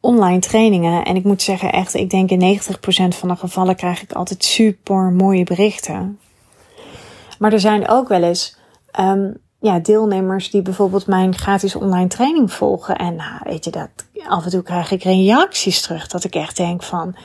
online 0.00 0.38
trainingen. 0.38 1.04
En 1.04 1.16
ik 1.16 1.24
moet 1.24 1.42
zeggen, 1.42 1.72
echt, 1.72 1.94
ik 1.94 2.10
denk 2.10 2.30
in 2.30 2.58
90% 2.60 2.62
van 3.08 3.28
de 3.28 3.36
gevallen 3.36 3.76
krijg 3.76 4.02
ik 4.02 4.12
altijd 4.12 4.44
super 4.44 5.12
mooie 5.12 5.44
berichten. 5.44 6.18
Maar 7.38 7.52
er 7.52 7.60
zijn 7.60 7.88
ook 7.88 8.08
wel 8.08 8.22
eens 8.22 8.56
um, 9.00 9.36
ja, 9.60 9.78
deelnemers 9.78 10.50
die 10.50 10.62
bijvoorbeeld 10.62 11.06
mijn 11.06 11.34
gratis 11.34 11.76
online 11.76 12.08
training 12.08 12.52
volgen. 12.52 12.96
En 12.96 13.16
nou, 13.16 13.40
weet 13.44 13.64
je, 13.64 13.70
dat, 13.70 13.90
af 14.28 14.44
en 14.44 14.50
toe 14.50 14.62
krijg 14.62 14.90
ik 14.90 15.02
reacties 15.02 15.82
terug 15.82 16.06
dat 16.06 16.24
ik 16.24 16.34
echt 16.34 16.56
denk 16.56 16.82
van... 16.82 17.16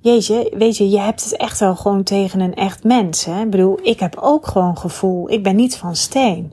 Jeetje, 0.00 0.52
weet 0.56 0.76
je, 0.76 0.90
je 0.90 1.00
hebt 1.00 1.24
het 1.24 1.36
echt 1.36 1.60
wel 1.60 1.76
gewoon 1.76 2.02
tegen 2.02 2.40
een 2.40 2.54
echt 2.54 2.84
mens. 2.84 3.24
Hè? 3.24 3.40
Ik 3.40 3.50
bedoel, 3.50 3.78
ik 3.82 4.00
heb 4.00 4.16
ook 4.20 4.46
gewoon 4.46 4.78
gevoel. 4.78 5.30
Ik 5.30 5.42
ben 5.42 5.56
niet 5.56 5.76
van 5.76 5.96
steen. 5.96 6.52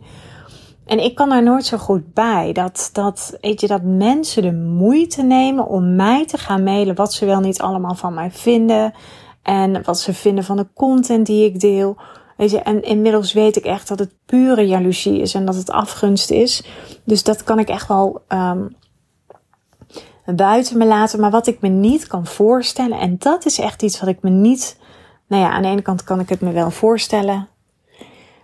En 0.86 1.04
ik 1.04 1.16
kan 1.16 1.30
daar 1.30 1.44
nooit 1.44 1.66
zo 1.66 1.78
goed 1.78 2.14
bij. 2.14 2.52
Dat, 2.52 2.90
dat, 2.94 3.38
weet 3.42 3.62
je, 3.62 3.68
dat 3.68 3.82
mensen 3.84 4.42
de 4.42 4.54
moeite 4.54 5.22
nemen 5.24 5.68
om 5.68 5.96
mij 5.96 6.26
te 6.26 6.38
gaan 6.38 6.64
mailen 6.64 6.96
wat 6.96 7.14
ze 7.14 7.26
wel 7.26 7.40
niet 7.40 7.62
allemaal 7.62 7.96
van 7.96 8.14
mij 8.14 8.32
vinden. 8.32 8.94
En 9.42 9.84
wat 9.84 10.00
ze 10.00 10.14
vinden 10.14 10.44
van 10.44 10.58
de 10.58 10.68
content 10.74 11.26
die 11.26 11.46
ik 11.46 11.60
deel. 11.60 11.98
Weet 12.36 12.52
je, 12.52 12.60
en 12.60 12.84
inmiddels 12.84 13.34
weet 13.34 13.56
ik 13.56 13.64
echt 13.64 13.88
dat 13.88 14.00
het 14.00 14.14
pure 14.26 14.68
jaloezie 14.68 15.20
is 15.20 15.34
en 15.34 15.46
dat 15.46 15.56
het 15.56 15.70
afgunst 15.70 16.32
is. 16.32 16.64
Dus 17.04 17.24
dat 17.24 17.44
kan 17.44 17.60
ik 17.60 17.70
echt 17.70 17.88
wel 17.88 18.22
um, 18.28 18.76
buiten 20.36 20.78
me 20.78 20.86
laten. 20.86 21.20
Maar 21.20 21.32
wat 21.32 21.48
ik 21.48 21.62
me 21.62 21.68
niet 21.68 22.08
kan 22.08 22.26
voorstellen, 22.26 23.00
en 23.00 23.16
dat 23.18 23.46
is 23.46 23.60
echt 23.60 23.82
iets 23.82 24.00
wat 24.00 24.10
ik 24.10 24.22
me 24.22 24.30
niet. 24.30 24.78
Nou 25.28 25.44
ja, 25.44 25.50
aan 25.50 25.62
de 25.62 25.68
ene 25.68 25.82
kant 25.82 26.04
kan 26.04 26.20
ik 26.20 26.30
het 26.30 26.42
me 26.42 26.52
wel 26.52 26.72
voorstellen. 26.72 27.48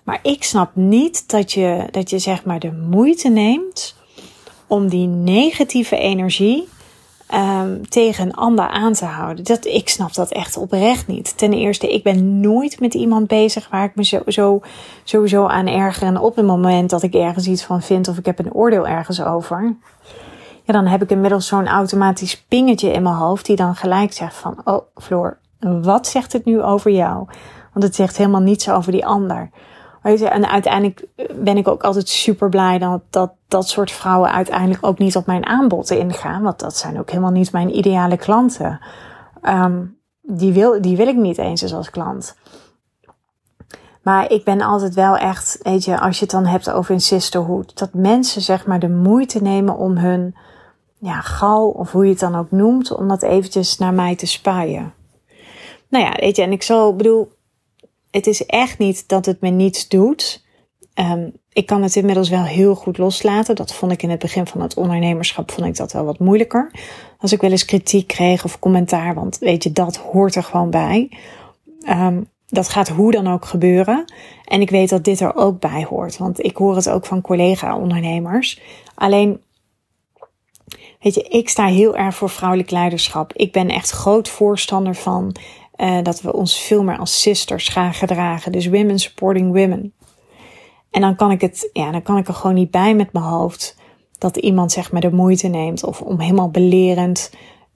Maar 0.03 0.19
ik 0.23 0.43
snap 0.43 0.75
niet 0.75 1.29
dat 1.29 1.51
je, 1.51 1.87
dat 1.91 2.09
je 2.09 2.19
zeg 2.19 2.45
maar 2.45 2.59
de 2.59 2.71
moeite 2.71 3.29
neemt 3.29 3.95
om 4.67 4.89
die 4.89 5.07
negatieve 5.07 5.97
energie 5.97 6.67
um, 7.33 7.89
tegen 7.89 8.25
een 8.25 8.35
ander 8.35 8.67
aan 8.67 8.93
te 8.93 9.05
houden. 9.05 9.43
Dat, 9.43 9.65
ik 9.65 9.89
snap 9.89 10.13
dat 10.13 10.31
echt 10.31 10.57
oprecht 10.57 11.07
niet. 11.07 11.37
Ten 11.37 11.53
eerste, 11.53 11.93
ik 11.93 12.03
ben 12.03 12.39
nooit 12.39 12.79
met 12.79 12.93
iemand 12.93 13.27
bezig 13.27 13.69
waar 13.69 13.83
ik 13.83 13.95
me 13.95 14.05
zo, 14.05 14.21
zo, 14.27 14.61
sowieso 15.03 15.45
aan 15.45 15.67
erger. 15.67 16.07
En 16.07 16.19
op 16.19 16.35
het 16.35 16.45
moment 16.45 16.89
dat 16.89 17.03
ik 17.03 17.13
ergens 17.13 17.47
iets 17.47 17.63
van 17.63 17.81
vind 17.81 18.07
of 18.07 18.17
ik 18.17 18.25
heb 18.25 18.39
een 18.39 18.53
oordeel 18.53 18.87
ergens 18.87 19.21
over. 19.23 19.75
Ja, 20.63 20.73
dan 20.73 20.87
heb 20.87 21.01
ik 21.01 21.09
inmiddels 21.09 21.47
zo'n 21.47 21.67
automatisch 21.67 22.41
pingetje 22.41 22.91
in 22.91 23.03
mijn 23.03 23.15
hoofd 23.15 23.45
die 23.45 23.55
dan 23.55 23.75
gelijk 23.75 24.13
zegt 24.13 24.35
van, 24.35 24.61
oh 24.63 24.81
Floor, 24.95 25.37
wat 25.59 26.07
zegt 26.07 26.33
het 26.33 26.45
nu 26.45 26.61
over 26.61 26.91
jou? 26.91 27.27
Want 27.73 27.85
het 27.85 27.95
zegt 27.95 28.17
helemaal 28.17 28.41
niets 28.41 28.69
over 28.69 28.91
die 28.91 29.05
ander. 29.05 29.49
Weet 30.01 30.19
je, 30.19 30.27
en 30.27 30.49
uiteindelijk 30.49 31.05
ben 31.35 31.57
ik 31.57 31.67
ook 31.67 31.83
altijd 31.83 32.09
super 32.09 32.49
blij 32.49 32.77
dat, 32.77 33.01
dat 33.09 33.31
dat 33.47 33.69
soort 33.69 33.91
vrouwen 33.91 34.31
uiteindelijk 34.31 34.85
ook 34.85 34.97
niet 34.97 35.15
op 35.15 35.25
mijn 35.25 35.45
aanbod 35.45 35.89
ingaan. 35.89 36.41
Want 36.41 36.59
dat 36.59 36.77
zijn 36.77 36.99
ook 36.99 37.09
helemaal 37.09 37.31
niet 37.31 37.51
mijn 37.51 37.77
ideale 37.77 38.17
klanten. 38.17 38.79
Um, 39.43 39.97
die, 40.21 40.53
wil, 40.53 40.81
die 40.81 40.97
wil 40.97 41.07
ik 41.07 41.15
niet 41.15 41.37
eens 41.37 41.73
als 41.73 41.89
klant. 41.89 42.35
Maar 44.01 44.31
ik 44.31 44.43
ben 44.43 44.61
altijd 44.61 44.93
wel 44.93 45.17
echt, 45.17 45.59
weet 45.61 45.85
je, 45.85 45.99
als 45.99 46.15
je 46.15 46.21
het 46.21 46.33
dan 46.33 46.45
hebt 46.45 46.71
over 46.71 46.93
een 46.93 47.01
sisterhood, 47.01 47.77
dat 47.77 47.93
mensen 47.93 48.41
zeg 48.41 48.65
maar 48.65 48.79
de 48.79 48.89
moeite 48.89 49.41
nemen 49.41 49.77
om 49.77 49.97
hun 49.97 50.35
ja, 50.99 51.21
gal, 51.21 51.69
of 51.69 51.91
hoe 51.91 52.03
je 52.03 52.09
het 52.09 52.19
dan 52.19 52.35
ook 52.35 52.51
noemt, 52.51 52.95
om 52.95 53.07
dat 53.07 53.21
eventjes 53.21 53.77
naar 53.77 53.93
mij 53.93 54.15
te 54.15 54.25
spuien. 54.25 54.93
Nou 55.87 56.05
ja, 56.05 56.11
weet 56.19 56.35
je, 56.35 56.41
en 56.41 56.51
ik 56.51 56.63
zo 56.63 56.93
bedoel, 56.93 57.31
het 58.11 58.27
is 58.27 58.45
echt 58.45 58.77
niet 58.77 59.07
dat 59.07 59.25
het 59.25 59.41
me 59.41 59.49
niets 59.49 59.87
doet. 59.87 60.43
Um, 60.95 61.31
ik 61.53 61.65
kan 61.65 61.83
het 61.83 61.95
inmiddels 61.95 62.29
wel 62.29 62.43
heel 62.43 62.75
goed 62.75 62.97
loslaten. 62.97 63.55
Dat 63.55 63.73
vond 63.73 63.91
ik 63.91 64.03
in 64.03 64.09
het 64.09 64.19
begin 64.19 64.47
van 64.47 64.61
het 64.61 64.73
ondernemerschap 64.73 65.51
vond 65.51 65.67
ik 65.67 65.75
dat 65.75 65.91
wel 65.91 66.05
wat 66.05 66.19
moeilijker. 66.19 66.71
Als 67.17 67.31
ik 67.31 67.41
wel 67.41 67.51
eens 67.51 67.65
kritiek 67.65 68.07
kreeg 68.07 68.43
of 68.43 68.59
commentaar, 68.59 69.13
want 69.13 69.37
weet 69.37 69.63
je, 69.63 69.71
dat 69.71 69.95
hoort 69.95 70.35
er 70.35 70.43
gewoon 70.43 70.69
bij. 70.69 71.11
Um, 71.89 72.29
dat 72.47 72.69
gaat 72.69 72.89
hoe 72.89 73.11
dan 73.11 73.27
ook 73.27 73.45
gebeuren. 73.45 74.13
En 74.45 74.61
ik 74.61 74.69
weet 74.69 74.89
dat 74.89 75.03
dit 75.03 75.19
er 75.19 75.35
ook 75.35 75.59
bij 75.59 75.85
hoort, 75.89 76.17
want 76.17 76.43
ik 76.43 76.57
hoor 76.57 76.75
het 76.75 76.89
ook 76.89 77.05
van 77.05 77.21
collega-ondernemers. 77.21 78.61
Alleen, 78.95 79.41
weet 80.99 81.15
je, 81.15 81.23
ik 81.23 81.49
sta 81.49 81.65
heel 81.65 81.95
erg 81.95 82.15
voor 82.15 82.29
vrouwelijk 82.29 82.71
leiderschap. 82.71 83.33
Ik 83.33 83.51
ben 83.51 83.69
echt 83.69 83.89
groot 83.89 84.29
voorstander 84.29 84.95
van 84.95 85.35
uh, 85.81 85.97
dat 86.03 86.21
we 86.21 86.33
ons 86.33 86.59
veel 86.59 86.83
meer 86.83 86.97
als 86.97 87.21
sisters 87.21 87.67
gaan 87.67 87.93
gedragen. 87.93 88.51
Dus 88.51 88.67
women 88.67 88.99
supporting 88.99 89.47
women. 89.47 89.93
En 90.91 91.01
dan 91.01 91.15
kan 91.15 91.31
ik 91.31 91.41
het, 91.41 91.69
ja, 91.73 91.91
dan 91.91 92.01
kan 92.01 92.17
ik 92.17 92.27
er 92.27 92.33
gewoon 92.33 92.55
niet 92.55 92.71
bij 92.71 92.95
met 92.95 93.13
mijn 93.13 93.25
hoofd 93.25 93.77
dat 94.17 94.37
iemand 94.37 94.71
zeg 94.71 94.91
maar 94.91 95.01
de 95.01 95.11
moeite 95.11 95.47
neemt 95.47 95.83
of 95.83 96.01
om 96.01 96.19
helemaal 96.19 96.49
belerend 96.49 97.31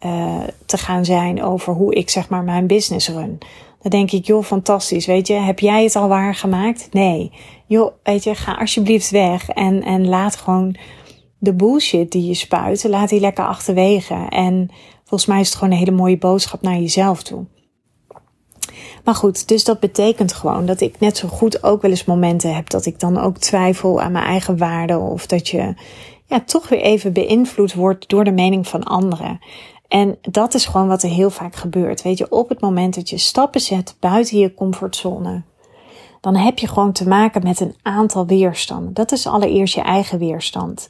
uh, 0.05 0.43
te 0.65 0.77
gaan 0.77 1.05
zijn 1.05 1.43
over 1.43 1.73
hoe 1.73 1.93
ik 1.93 2.09
zeg 2.09 2.29
maar 2.29 2.43
mijn 2.43 2.67
business 2.67 3.09
run. 3.09 3.37
Dan 3.81 3.91
denk 3.91 4.11
ik, 4.11 4.25
joh, 4.25 4.43
fantastisch, 4.43 5.05
weet 5.05 5.27
je, 5.27 5.33
heb 5.33 5.59
jij 5.59 5.83
het 5.83 5.95
al 5.95 6.07
waargemaakt? 6.07 6.87
Nee. 6.91 7.31
Joh, 7.67 7.91
weet 8.03 8.23
je, 8.23 8.35
ga 8.35 8.53
alsjeblieft 8.53 9.09
weg 9.09 9.49
en, 9.49 9.83
en 9.83 10.07
laat 10.07 10.35
gewoon 10.35 10.75
de 11.37 11.53
bullshit 11.53 12.11
die 12.11 12.27
je 12.27 12.33
spuit, 12.33 12.83
laat 12.83 13.09
die 13.09 13.19
lekker 13.19 13.45
achterwege. 13.45 14.25
En 14.29 14.69
volgens 14.99 15.25
mij 15.25 15.39
is 15.39 15.47
het 15.47 15.55
gewoon 15.57 15.73
een 15.73 15.79
hele 15.79 15.91
mooie 15.91 16.17
boodschap 16.17 16.61
naar 16.61 16.79
jezelf 16.79 17.23
toe. 17.23 17.45
Maar 19.05 19.15
goed, 19.15 19.47
dus 19.47 19.63
dat 19.63 19.79
betekent 19.79 20.33
gewoon 20.33 20.65
dat 20.65 20.81
ik 20.81 20.99
net 20.99 21.17
zo 21.17 21.27
goed 21.27 21.63
ook 21.63 21.81
wel 21.81 21.91
eens 21.91 22.05
momenten 22.05 22.55
heb 22.55 22.69
dat 22.69 22.85
ik 22.85 22.99
dan 22.99 23.17
ook 23.17 23.37
twijfel 23.37 24.01
aan 24.01 24.11
mijn 24.11 24.25
eigen 24.25 24.57
waarde 24.57 24.97
of 24.97 25.25
dat 25.25 25.47
je 25.47 25.73
ja, 26.25 26.41
toch 26.41 26.69
weer 26.69 26.81
even 26.81 27.13
beïnvloed 27.13 27.73
wordt 27.73 28.09
door 28.09 28.23
de 28.23 28.31
mening 28.31 28.67
van 28.67 28.83
anderen. 28.83 29.39
En 29.87 30.17
dat 30.21 30.53
is 30.53 30.65
gewoon 30.65 30.87
wat 30.87 31.03
er 31.03 31.09
heel 31.09 31.29
vaak 31.29 31.55
gebeurt. 31.55 32.01
Weet 32.01 32.17
je, 32.17 32.31
op 32.31 32.49
het 32.49 32.61
moment 32.61 32.95
dat 32.95 33.09
je 33.09 33.17
stappen 33.17 33.61
zet 33.61 33.95
buiten 33.99 34.37
je 34.37 34.53
comfortzone, 34.53 35.43
dan 36.21 36.35
heb 36.35 36.59
je 36.59 36.67
gewoon 36.67 36.91
te 36.91 37.07
maken 37.07 37.43
met 37.43 37.59
een 37.59 37.75
aantal 37.81 38.25
weerstanden. 38.25 38.93
Dat 38.93 39.11
is 39.11 39.27
allereerst 39.27 39.75
je 39.75 39.81
eigen 39.81 40.19
weerstand. 40.19 40.87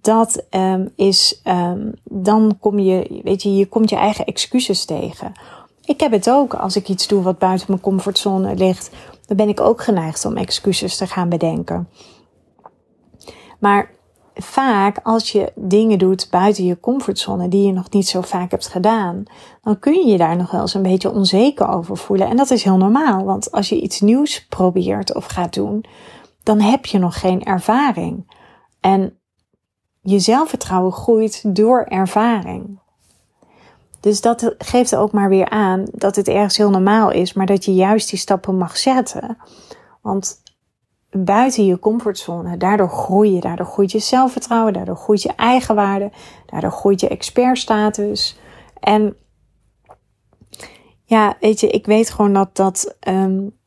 dat 0.00 0.46
um, 0.50 0.92
is, 0.96 1.40
um, 1.44 1.92
dan 2.04 2.56
kom 2.60 2.78
je, 2.78 3.20
weet 3.24 3.42
je, 3.42 3.54
je 3.54 3.66
komt 3.66 3.90
je 3.90 3.96
eigen 3.96 4.24
excuses 4.24 4.84
tegen. 4.84 5.32
Ik 5.88 6.00
heb 6.00 6.12
het 6.12 6.30
ook 6.30 6.54
als 6.54 6.76
ik 6.76 6.88
iets 6.88 7.06
doe 7.06 7.22
wat 7.22 7.38
buiten 7.38 7.66
mijn 7.68 7.80
comfortzone 7.80 8.54
ligt. 8.54 8.90
Dan 9.26 9.36
ben 9.36 9.48
ik 9.48 9.60
ook 9.60 9.82
geneigd 9.82 10.24
om 10.24 10.36
excuses 10.36 10.96
te 10.96 11.06
gaan 11.06 11.28
bedenken. 11.28 11.88
Maar 13.58 13.90
vaak 14.34 15.00
als 15.02 15.32
je 15.32 15.52
dingen 15.54 15.98
doet 15.98 16.28
buiten 16.30 16.64
je 16.64 16.80
comfortzone 16.80 17.48
die 17.48 17.66
je 17.66 17.72
nog 17.72 17.90
niet 17.90 18.08
zo 18.08 18.20
vaak 18.20 18.50
hebt 18.50 18.68
gedaan, 18.68 19.22
dan 19.62 19.78
kun 19.78 19.94
je 19.94 20.06
je 20.06 20.18
daar 20.18 20.36
nog 20.36 20.50
wel 20.50 20.60
eens 20.60 20.74
een 20.74 20.82
beetje 20.82 21.12
onzeker 21.12 21.68
over 21.68 21.96
voelen. 21.96 22.28
En 22.28 22.36
dat 22.36 22.50
is 22.50 22.62
heel 22.62 22.76
normaal, 22.76 23.24
want 23.24 23.52
als 23.52 23.68
je 23.68 23.80
iets 23.80 24.00
nieuws 24.00 24.46
probeert 24.46 25.14
of 25.14 25.26
gaat 25.26 25.54
doen, 25.54 25.84
dan 26.42 26.60
heb 26.60 26.86
je 26.86 26.98
nog 26.98 27.20
geen 27.20 27.44
ervaring. 27.44 28.32
En 28.80 29.18
je 30.00 30.18
zelfvertrouwen 30.18 30.92
groeit 30.92 31.54
door 31.56 31.82
ervaring. 31.82 32.80
Dus 34.00 34.20
dat 34.20 34.54
geeft 34.58 34.96
ook 34.96 35.12
maar 35.12 35.28
weer 35.28 35.48
aan 35.48 35.84
dat 35.92 36.16
het 36.16 36.28
ergens 36.28 36.56
heel 36.56 36.70
normaal 36.70 37.10
is, 37.10 37.32
maar 37.32 37.46
dat 37.46 37.64
je 37.64 37.74
juist 37.74 38.10
die 38.10 38.18
stappen 38.18 38.56
mag 38.56 38.76
zetten. 38.76 39.38
Want 40.00 40.42
buiten 41.10 41.66
je 41.66 41.78
comfortzone, 41.78 42.56
daardoor 42.56 42.88
groei 42.88 43.32
je, 43.32 43.40
daardoor 43.40 43.66
groeit 43.66 43.92
je 43.92 43.98
zelfvertrouwen, 43.98 44.72
daardoor 44.72 44.96
groeit 44.96 45.22
je 45.22 45.32
eigenwaarde, 45.34 46.10
daardoor 46.46 46.72
groeit 46.72 47.00
je 47.00 47.08
expertstatus. 47.08 48.38
En 48.80 49.16
ja, 51.04 51.36
weet 51.40 51.60
je, 51.60 51.68
ik 51.68 51.86
weet 51.86 52.10
gewoon 52.10 52.32
dat, 52.32 52.56
dat 52.56 52.96
um, 53.08 53.57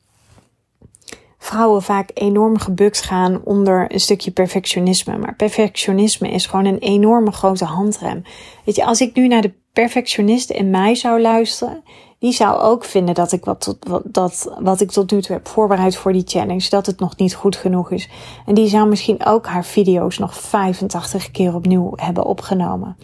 vrouwen 1.52 1.82
vaak 1.82 2.12
enorm 2.14 2.58
gebukt 2.58 3.02
gaan 3.02 3.42
onder 3.44 3.94
een 3.94 4.00
stukje 4.00 4.32
perfectionisme. 4.32 5.18
Maar 5.18 5.36
perfectionisme 5.36 6.30
is 6.30 6.46
gewoon 6.46 6.66
een 6.66 6.78
enorme 6.78 7.32
grote 7.32 7.66
handrem. 7.66 8.24
Weet 8.66 8.76
je, 8.76 8.86
als 8.86 9.02
ik 9.02 9.16
nu 9.16 9.28
naar 9.28 9.42
de 9.42 9.54
perfectionist 9.74 10.50
in 10.50 10.70
mij 10.70 10.96
zou 10.96 11.22
luisteren, 11.22 11.84
die 12.20 12.32
zou 12.32 12.62
ook 12.62 12.84
vinden 12.84 13.16
dat 13.16 13.32
ik 13.32 13.46
wat, 13.46 13.78
wat, 13.80 14.04
dat, 14.06 14.56
wat 14.60 14.82
ik 14.82 14.92
tot 14.92 15.12
nu 15.12 15.22
toe 15.22 15.36
heb 15.36 15.48
voorbereid 15.48 15.96
voor 15.96 16.14
die 16.14 16.24
challenge, 16.26 16.70
dat 16.70 16.86
het 16.86 17.00
nog 17.00 17.18
niet 17.18 17.36
goed 17.36 17.56
genoeg 17.56 17.92
is. 17.92 18.10
En 18.46 18.54
die 18.54 18.68
zou 18.68 18.88
misschien 18.88 19.26
ook 19.26 19.46
haar 19.46 19.66
video's 19.66 20.18
nog 20.18 20.36
85 20.38 21.32
keer 21.32 21.56
opnieuw 21.56 21.92
hebben 21.96 22.26
opgenomen. 22.26 22.98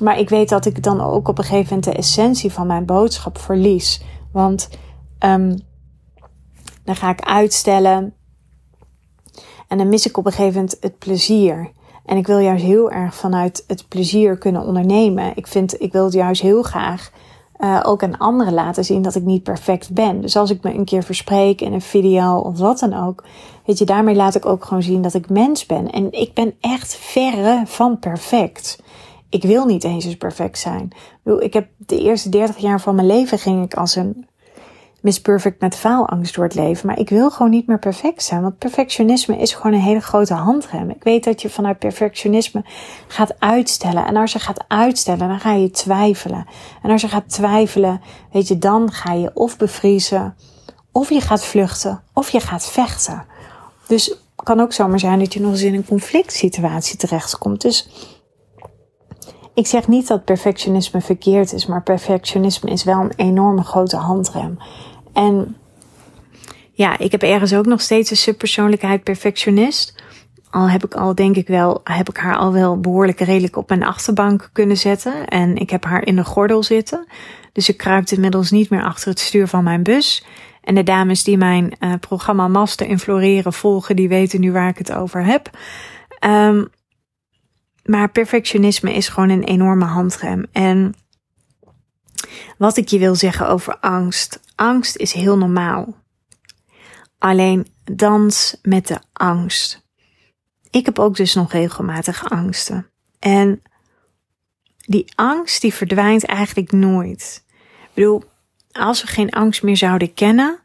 Maar 0.00 0.18
ik 0.18 0.28
weet 0.28 0.48
dat 0.48 0.66
ik 0.66 0.82
dan 0.82 1.00
ook 1.00 1.28
op 1.28 1.38
een 1.38 1.44
gegeven 1.44 1.66
moment 1.68 1.84
de 1.84 1.98
essentie 1.98 2.52
van 2.52 2.66
mijn 2.66 2.86
boodschap 2.86 3.38
verlies. 3.38 4.02
Want 4.32 4.68
um, 5.24 5.66
dan 6.88 6.96
ga 6.96 7.10
ik 7.10 7.20
uitstellen. 7.20 8.14
En 9.68 9.78
dan 9.78 9.88
mis 9.88 10.06
ik 10.06 10.16
op 10.16 10.26
een 10.26 10.32
gegeven 10.32 10.54
moment 10.54 10.76
het 10.80 10.98
plezier. 10.98 11.70
En 12.04 12.16
ik 12.16 12.26
wil 12.26 12.38
juist 12.38 12.64
heel 12.64 12.90
erg 12.90 13.14
vanuit 13.14 13.64
het 13.66 13.88
plezier 13.88 14.38
kunnen 14.38 14.62
ondernemen. 14.62 15.32
Ik, 15.34 15.46
vind, 15.46 15.80
ik 15.80 15.92
wil 15.92 16.04
het 16.04 16.12
juist 16.12 16.42
heel 16.42 16.62
graag 16.62 17.10
uh, 17.58 17.80
ook 17.82 18.02
aan 18.02 18.18
anderen 18.18 18.52
laten 18.52 18.84
zien 18.84 19.02
dat 19.02 19.14
ik 19.14 19.22
niet 19.22 19.42
perfect 19.42 19.92
ben. 19.92 20.20
Dus 20.20 20.36
als 20.36 20.50
ik 20.50 20.62
me 20.62 20.74
een 20.74 20.84
keer 20.84 21.02
verspreek 21.02 21.60
in 21.60 21.72
een 21.72 21.80
video 21.80 22.36
of 22.36 22.58
wat 22.58 22.78
dan 22.78 23.06
ook, 23.06 23.24
weet 23.64 23.78
je, 23.78 23.84
daarmee 23.84 24.14
laat 24.14 24.34
ik 24.34 24.46
ook 24.46 24.64
gewoon 24.64 24.82
zien 24.82 25.02
dat 25.02 25.14
ik 25.14 25.30
mens 25.30 25.66
ben. 25.66 25.90
En 25.90 26.12
ik 26.12 26.34
ben 26.34 26.54
echt 26.60 26.96
verre 26.96 27.62
van 27.64 27.98
perfect. 27.98 28.82
Ik 29.28 29.42
wil 29.42 29.66
niet 29.66 29.84
eens 29.84 30.04
eens 30.04 30.16
perfect 30.16 30.58
zijn. 30.58 30.90
Ik 31.38 31.52
heb 31.52 31.68
de 31.76 32.00
eerste 32.00 32.28
30 32.28 32.56
jaar 32.56 32.80
van 32.80 32.94
mijn 32.94 33.06
leven 33.06 33.38
ging 33.38 33.64
ik 33.64 33.74
als 33.74 33.96
een 33.96 34.26
Miss 35.00 35.20
Perfect 35.20 35.60
met 35.60 35.76
faalangst 35.76 36.34
door 36.34 36.44
het 36.44 36.54
leven. 36.54 36.86
Maar 36.86 36.98
ik 36.98 37.08
wil 37.08 37.30
gewoon 37.30 37.50
niet 37.50 37.66
meer 37.66 37.78
perfect 37.78 38.22
zijn. 38.22 38.42
Want 38.42 38.58
perfectionisme 38.58 39.38
is 39.38 39.52
gewoon 39.52 39.72
een 39.72 39.80
hele 39.80 40.00
grote 40.00 40.34
handrem. 40.34 40.90
Ik 40.90 41.02
weet 41.02 41.24
dat 41.24 41.42
je 41.42 41.50
vanuit 41.50 41.78
perfectionisme 41.78 42.64
gaat 43.06 43.34
uitstellen. 43.38 44.06
En 44.06 44.16
als 44.16 44.32
je 44.32 44.38
gaat 44.38 44.64
uitstellen, 44.68 45.28
dan 45.28 45.40
ga 45.40 45.52
je 45.52 45.70
twijfelen. 45.70 46.46
En 46.82 46.90
als 46.90 47.00
je 47.00 47.08
gaat 47.08 47.28
twijfelen, 47.28 48.00
weet 48.32 48.48
je, 48.48 48.58
dan 48.58 48.92
ga 48.92 49.12
je 49.12 49.30
of 49.34 49.56
bevriezen, 49.56 50.34
of 50.92 51.08
je 51.08 51.20
gaat 51.20 51.44
vluchten, 51.44 52.02
of 52.12 52.30
je 52.30 52.40
gaat 52.40 52.66
vechten. 52.66 53.24
Dus 53.86 54.06
het 54.06 54.46
kan 54.46 54.60
ook 54.60 54.72
zomaar 54.72 54.98
zijn 54.98 55.18
dat 55.18 55.32
je 55.32 55.40
nog 55.40 55.50
eens 55.50 55.62
in 55.62 55.74
een 55.74 55.86
conflict 55.86 56.32
situatie 56.32 56.96
terechtkomt. 56.96 57.60
Dus 57.60 57.88
ik 59.58 59.66
zeg 59.66 59.88
niet 59.88 60.08
dat 60.08 60.24
perfectionisme 60.24 61.00
verkeerd 61.00 61.52
is, 61.52 61.66
maar 61.66 61.82
perfectionisme 61.82 62.70
is 62.70 62.84
wel 62.84 63.00
een 63.00 63.12
enorme 63.16 63.62
grote 63.62 63.96
handrem. 63.96 64.58
En 65.12 65.56
ja, 66.72 66.98
ik 66.98 67.12
heb 67.12 67.22
ergens 67.22 67.54
ook 67.54 67.66
nog 67.66 67.80
steeds 67.80 68.10
een 68.10 68.16
subpersoonlijkheid 68.16 69.02
perfectionist. 69.02 70.02
Al 70.50 70.68
heb 70.70 70.84
ik 70.84 70.94
al, 70.94 71.14
denk 71.14 71.36
ik 71.36 71.46
wel, 71.48 71.80
heb 71.84 72.08
ik 72.08 72.16
haar 72.16 72.36
al 72.36 72.52
wel 72.52 72.80
behoorlijk 72.80 73.20
redelijk 73.20 73.56
op 73.56 73.68
mijn 73.68 73.84
achterbank 73.84 74.50
kunnen 74.52 74.76
zetten. 74.76 75.26
En 75.26 75.56
ik 75.56 75.70
heb 75.70 75.84
haar 75.84 76.06
in 76.06 76.16
de 76.16 76.24
gordel 76.24 76.62
zitten. 76.62 77.06
Dus 77.52 77.68
ik 77.68 77.76
kruip 77.76 78.08
inmiddels 78.08 78.50
niet 78.50 78.70
meer 78.70 78.82
achter 78.82 79.08
het 79.08 79.20
stuur 79.20 79.48
van 79.48 79.64
mijn 79.64 79.82
bus. 79.82 80.24
En 80.62 80.74
de 80.74 80.82
dames 80.82 81.24
die 81.24 81.36
mijn 81.36 81.76
uh, 81.80 81.92
programma 82.00 82.48
Master 82.48 82.86
in 82.86 82.98
Floreren 82.98 83.52
volgen, 83.52 83.96
die 83.96 84.08
weten 84.08 84.40
nu 84.40 84.52
waar 84.52 84.68
ik 84.68 84.78
het 84.78 84.92
over 84.92 85.24
heb. 85.24 85.50
Um, 86.24 86.68
maar 87.88 88.10
perfectionisme 88.10 88.92
is 88.92 89.08
gewoon 89.08 89.28
een 89.28 89.44
enorme 89.44 89.84
handrem. 89.84 90.46
En 90.52 90.94
wat 92.58 92.76
ik 92.76 92.88
je 92.88 92.98
wil 92.98 93.14
zeggen 93.14 93.48
over 93.48 93.78
angst. 93.78 94.40
Angst 94.54 94.96
is 94.96 95.12
heel 95.12 95.38
normaal. 95.38 95.96
Alleen 97.18 97.66
dans 97.84 98.58
met 98.62 98.86
de 98.86 98.98
angst. 99.12 99.86
Ik 100.70 100.84
heb 100.84 100.98
ook 100.98 101.16
dus 101.16 101.34
nog 101.34 101.52
regelmatig 101.52 102.30
angsten. 102.30 102.90
En 103.18 103.62
die 104.76 105.12
angst 105.14 105.60
die 105.60 105.74
verdwijnt 105.74 106.24
eigenlijk 106.24 106.72
nooit. 106.72 107.44
Ik 107.82 107.94
bedoel, 107.94 108.22
als 108.72 109.02
we 109.02 109.06
geen 109.06 109.30
angst 109.30 109.62
meer 109.62 109.76
zouden 109.76 110.14
kennen, 110.14 110.58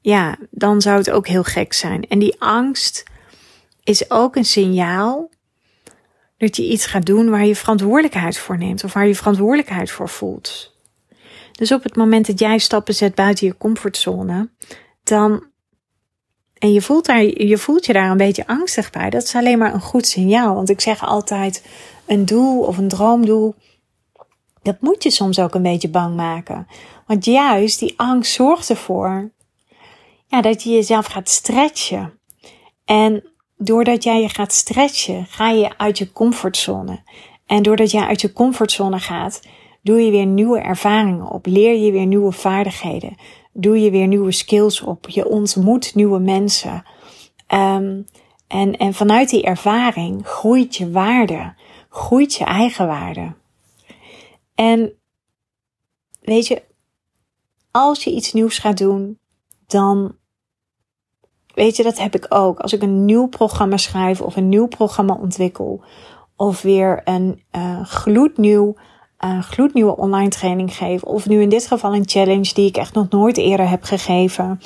ja, 0.00 0.36
dan 0.50 0.80
zou 0.80 0.98
het 0.98 1.10
ook 1.10 1.26
heel 1.26 1.44
gek 1.44 1.72
zijn. 1.72 2.08
En 2.08 2.18
die 2.18 2.40
angst 2.40 3.04
is 3.84 4.10
ook 4.10 4.36
een 4.36 4.44
signaal 4.44 5.30
dat 6.40 6.56
je 6.56 6.68
iets 6.68 6.86
gaat 6.86 7.06
doen 7.06 7.30
waar 7.30 7.46
je 7.46 7.56
verantwoordelijkheid 7.56 8.38
voor 8.38 8.58
neemt 8.58 8.84
of 8.84 8.92
waar 8.92 9.06
je 9.06 9.14
verantwoordelijkheid 9.14 9.90
voor 9.90 10.08
voelt. 10.08 10.76
Dus 11.52 11.72
op 11.72 11.82
het 11.82 11.96
moment 11.96 12.26
dat 12.26 12.38
jij 12.38 12.58
stappen 12.58 12.94
zet 12.94 13.14
buiten 13.14 13.46
je 13.46 13.56
comfortzone, 13.56 14.50
dan 15.02 15.48
en 16.58 16.72
je 16.72 16.82
voelt, 16.82 17.06
daar, 17.06 17.22
je 17.22 17.58
voelt 17.58 17.86
je 17.86 17.92
daar 17.92 18.10
een 18.10 18.16
beetje 18.16 18.46
angstig 18.46 18.90
bij, 18.90 19.10
dat 19.10 19.22
is 19.22 19.34
alleen 19.34 19.58
maar 19.58 19.74
een 19.74 19.80
goed 19.80 20.06
signaal. 20.06 20.54
Want 20.54 20.70
ik 20.70 20.80
zeg 20.80 21.04
altijd: 21.04 21.64
een 22.06 22.24
doel 22.24 22.62
of 22.62 22.78
een 22.78 22.88
droomdoel, 22.88 23.54
dat 24.62 24.80
moet 24.80 25.02
je 25.02 25.10
soms 25.10 25.38
ook 25.38 25.54
een 25.54 25.62
beetje 25.62 25.88
bang 25.88 26.16
maken. 26.16 26.66
Want 27.06 27.24
juist 27.24 27.78
die 27.78 27.94
angst 27.96 28.32
zorgt 28.32 28.70
ervoor 28.70 29.32
ja, 30.26 30.40
dat 30.40 30.62
je 30.62 30.70
jezelf 30.70 31.06
gaat 31.06 31.28
stretchen. 31.28 32.20
En 32.84 33.29
doordat 33.62 34.02
jij 34.02 34.20
je 34.20 34.28
gaat 34.28 34.52
stretchen, 34.52 35.26
ga 35.26 35.50
je 35.50 35.78
uit 35.78 35.98
je 35.98 36.12
comfortzone. 36.12 37.02
En 37.46 37.62
doordat 37.62 37.90
jij 37.90 38.06
uit 38.06 38.20
je 38.20 38.32
comfortzone 38.32 38.98
gaat, 38.98 39.42
doe 39.82 40.00
je 40.00 40.10
weer 40.10 40.26
nieuwe 40.26 40.58
ervaringen 40.58 41.26
op, 41.26 41.46
leer 41.46 41.76
je 41.76 41.92
weer 41.92 42.06
nieuwe 42.06 42.32
vaardigheden, 42.32 43.16
doe 43.52 43.80
je 43.80 43.90
weer 43.90 44.06
nieuwe 44.06 44.32
skills 44.32 44.80
op, 44.80 45.08
je 45.08 45.28
ontmoet 45.28 45.94
nieuwe 45.94 46.18
mensen. 46.18 46.84
Um, 47.54 48.06
en, 48.46 48.76
en 48.76 48.94
vanuit 48.94 49.30
die 49.30 49.42
ervaring 49.42 50.26
groeit 50.26 50.76
je 50.76 50.90
waarde, 50.90 51.54
groeit 51.88 52.34
je 52.34 52.44
eigen 52.44 52.86
waarde. 52.86 53.34
En 54.54 54.92
weet 56.20 56.46
je, 56.46 56.62
als 57.70 58.04
je 58.04 58.10
iets 58.10 58.32
nieuws 58.32 58.58
gaat 58.58 58.78
doen, 58.78 59.18
dan 59.66 60.18
Weet 61.60 61.76
je, 61.76 61.82
dat 61.82 61.98
heb 61.98 62.14
ik 62.14 62.26
ook. 62.28 62.58
Als 62.60 62.72
ik 62.72 62.82
een 62.82 63.04
nieuw 63.04 63.26
programma 63.26 63.76
schrijf 63.76 64.20
of 64.20 64.36
een 64.36 64.48
nieuw 64.48 64.66
programma 64.66 65.14
ontwikkel. 65.14 65.82
Of 66.36 66.62
weer 66.62 67.00
een 67.04 67.42
uh, 67.56 67.84
gloednieuw, 67.84 68.74
uh, 69.24 69.42
gloednieuwe 69.42 69.96
online 69.96 70.28
training 70.28 70.76
geef. 70.76 71.02
Of 71.02 71.26
nu 71.26 71.42
in 71.42 71.48
dit 71.48 71.66
geval 71.66 71.94
een 71.94 72.08
challenge 72.08 72.54
die 72.54 72.66
ik 72.66 72.76
echt 72.76 72.94
nog 72.94 73.08
nooit 73.08 73.36
eerder 73.36 73.68
heb 73.68 73.82
gegeven. 73.82 74.60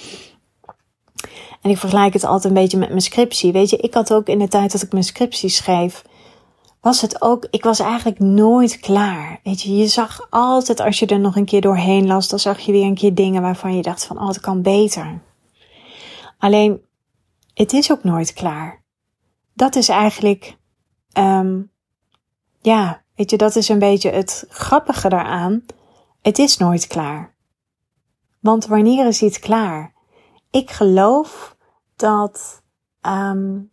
En 1.61 1.71
ik 1.71 1.79
vergelijk 1.79 2.13
het 2.13 2.25
altijd 2.25 2.45
een 2.45 2.61
beetje 2.61 2.79
met 2.79 2.89
mijn 2.89 3.01
scriptie. 3.01 3.53
Weet 3.53 3.71
je, 3.71 3.77
ik 3.77 3.95
had 3.95 4.13
ook 4.13 4.27
in 4.27 4.39
de 4.39 4.49
tijd 4.49 4.73
dat 4.73 4.83
ik 4.83 4.93
mijn 4.93 5.05
scriptie 5.05 5.49
schreef. 5.49 6.05
Was 6.81 7.01
het 7.01 7.23
ook, 7.23 7.47
ik 7.51 7.65
was 7.65 7.81
eigenlijk 7.81 8.19
nooit 8.19 8.81
klaar. 8.81 9.41
Weet 9.43 9.63
je, 9.63 9.77
je 9.77 9.87
zag 9.87 10.27
altijd 10.31 10.81
als 10.81 10.99
je 10.99 11.07
er 11.07 11.21
nog 11.21 11.37
een 11.37 11.45
keer 11.45 11.61
doorheen 11.61 12.07
las, 12.07 12.29
dan 12.29 12.39
zag 12.39 12.61
je 12.61 12.73
weer 12.73 12.87
een 12.87 12.95
keer 12.95 13.15
dingen 13.15 13.43
waarvan 13.43 13.77
je 13.77 13.83
dacht 13.83 14.05
van, 14.05 14.21
oh, 14.21 14.29
het 14.29 14.41
kan 14.41 14.63
beter. 14.63 15.21
Alleen, 16.45 16.85
het 17.55 17.73
is 17.73 17.91
ook 17.93 18.05
nooit 18.05 18.33
klaar. 18.33 18.83
Dat 19.53 19.77
is 19.77 19.89
eigenlijk, 19.89 20.57
um, 21.19 21.71
ja, 22.61 23.03
weet 23.15 23.31
je, 23.31 23.37
dat 23.37 23.57
is 23.57 23.69
een 23.69 23.79
beetje 23.79 24.11
het 24.11 24.45
grappige 24.49 25.09
daaraan. 25.09 25.65
Het 26.23 26.39
is 26.39 26.57
nooit 26.57 26.87
klaar. 26.87 27.35
Want 28.41 28.67
wanneer 28.67 29.07
is 29.07 29.23
iets 29.23 29.39
klaar? 29.39 29.93
Ik 30.51 30.71
geloof 30.71 31.57
dat, 31.97 32.63
um, 33.03 33.71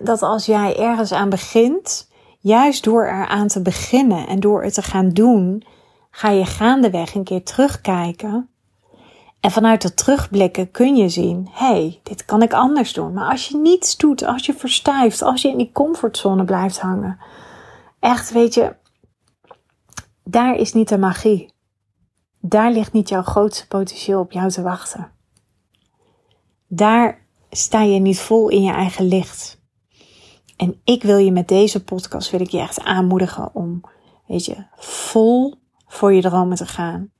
dat 0.00 0.22
als 0.22 0.46
jij 0.46 0.76
ergens 0.76 1.12
aan 1.12 1.30
begint, 1.30 2.10
juist 2.38 2.84
door 2.84 3.04
eraan 3.06 3.48
te 3.48 3.62
beginnen 3.62 4.26
en 4.26 4.40
door 4.40 4.62
het 4.62 4.74
te 4.74 4.82
gaan 4.82 5.08
doen, 5.08 5.64
ga 6.10 6.30
je 6.30 6.44
gaandeweg 6.44 7.14
een 7.14 7.24
keer 7.24 7.44
terugkijken. 7.44 8.50
En 9.40 9.50
vanuit 9.50 9.82
dat 9.82 9.96
terugblikken 9.96 10.70
kun 10.70 10.96
je 10.96 11.08
zien: 11.08 11.48
hé, 11.50 11.66
hey, 11.66 12.00
dit 12.02 12.24
kan 12.24 12.42
ik 12.42 12.52
anders 12.52 12.92
doen. 12.92 13.12
Maar 13.12 13.30
als 13.30 13.48
je 13.48 13.56
niets 13.56 13.96
doet, 13.96 14.24
als 14.24 14.46
je 14.46 14.54
verstijft, 14.54 15.22
als 15.22 15.42
je 15.42 15.48
in 15.48 15.58
die 15.58 15.72
comfortzone 15.72 16.44
blijft 16.44 16.80
hangen, 16.80 17.18
echt, 18.00 18.32
weet 18.32 18.54
je, 18.54 18.76
daar 20.24 20.56
is 20.56 20.72
niet 20.72 20.88
de 20.88 20.98
magie. 20.98 21.52
Daar 22.40 22.72
ligt 22.72 22.92
niet 22.92 23.08
jouw 23.08 23.22
grootste 23.22 23.66
potentieel 23.66 24.20
op 24.20 24.32
jou 24.32 24.50
te 24.50 24.62
wachten. 24.62 25.12
Daar 26.66 27.26
sta 27.50 27.82
je 27.82 27.98
niet 27.98 28.20
vol 28.20 28.48
in 28.48 28.62
je 28.62 28.72
eigen 28.72 29.04
licht. 29.04 29.60
En 30.56 30.80
ik 30.84 31.02
wil 31.02 31.16
je 31.16 31.32
met 31.32 31.48
deze 31.48 31.84
podcast 31.84 32.30
wil 32.30 32.40
ik 32.40 32.50
je 32.50 32.58
echt 32.58 32.80
aanmoedigen 32.80 33.54
om, 33.54 33.80
weet 34.26 34.44
je, 34.44 34.66
vol 34.76 35.54
voor 35.86 36.12
je 36.12 36.20
dromen 36.20 36.56
te 36.56 36.66
gaan. 36.66 37.10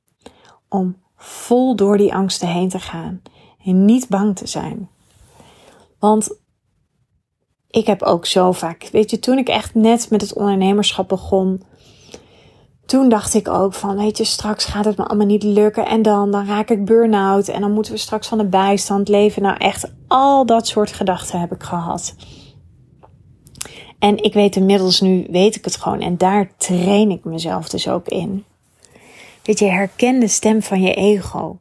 Om 0.69 0.97
vol 1.23 1.77
door 1.77 1.97
die 1.97 2.15
angsten 2.15 2.49
heen 2.49 2.69
te 2.69 2.79
gaan 2.79 3.23
en 3.65 3.85
niet 3.85 4.09
bang 4.09 4.37
te 4.37 4.47
zijn. 4.47 4.89
Want 5.99 6.39
ik 7.71 7.87
heb 7.87 8.03
ook 8.03 8.27
zo 8.27 8.53
vaak, 8.53 8.89
weet 8.93 9.11
je, 9.11 9.19
toen 9.19 9.39
ik 9.39 9.49
echt 9.49 9.75
net 9.75 10.11
met 10.11 10.21
het 10.21 10.33
ondernemerschap 10.33 11.09
begon, 11.09 11.63
toen 12.87 13.09
dacht 13.09 13.35
ik 13.35 13.49
ook 13.49 13.75
van, 13.75 13.97
weet 13.97 14.19
je, 14.19 14.25
straks 14.25 14.65
gaat 14.65 14.85
het 14.85 14.97
me 14.97 15.07
allemaal 15.07 15.27
niet 15.27 15.43
lukken 15.43 15.87
en 15.87 16.03
dan, 16.03 16.31
dan 16.31 16.47
raak 16.47 16.71
ik 16.71 16.85
burn-out 16.85 17.49
en 17.49 17.61
dan 17.61 17.73
moeten 17.73 17.93
we 17.93 17.99
straks 17.99 18.29
van 18.29 18.39
de 18.39 18.49
bijstand 18.49 19.09
leven. 19.09 19.43
Nou 19.43 19.57
echt, 19.57 19.93
al 20.09 20.47
dat 20.47 20.67
soort 20.67 20.93
gedachten 20.93 21.41
heb 21.41 21.53
ik 21.53 21.63
gehad. 21.63 22.15
En 23.99 24.23
ik 24.23 24.35
weet 24.35 24.57
inmiddels 24.57 25.01
nu, 25.01 25.27
weet 25.31 25.57
ik 25.57 25.65
het 25.65 25.77
gewoon 25.77 26.01
en 26.01 26.17
daar 26.17 26.51
train 26.57 27.11
ik 27.11 27.25
mezelf 27.25 27.69
dus 27.69 27.89
ook 27.89 28.09
in. 28.09 28.45
Weet 29.43 29.59
je, 29.59 29.65
herken 29.65 30.21
de 30.21 30.29
stem 30.29 30.63
van 30.63 30.83
je 30.83 30.95
ego. 30.95 31.61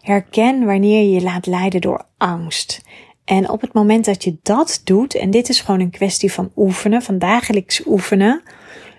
Herken 0.00 0.64
wanneer 0.64 1.02
je 1.02 1.10
je 1.10 1.22
laat 1.22 1.46
leiden 1.46 1.80
door 1.80 2.04
angst. 2.16 2.82
En 3.24 3.50
op 3.50 3.60
het 3.60 3.72
moment 3.72 4.04
dat 4.04 4.24
je 4.24 4.36
dat 4.42 4.80
doet, 4.84 5.14
en 5.14 5.30
dit 5.30 5.48
is 5.48 5.60
gewoon 5.60 5.80
een 5.80 5.90
kwestie 5.90 6.32
van 6.32 6.50
oefenen, 6.56 7.02
van 7.02 7.18
dagelijks 7.18 7.86
oefenen. 7.86 8.42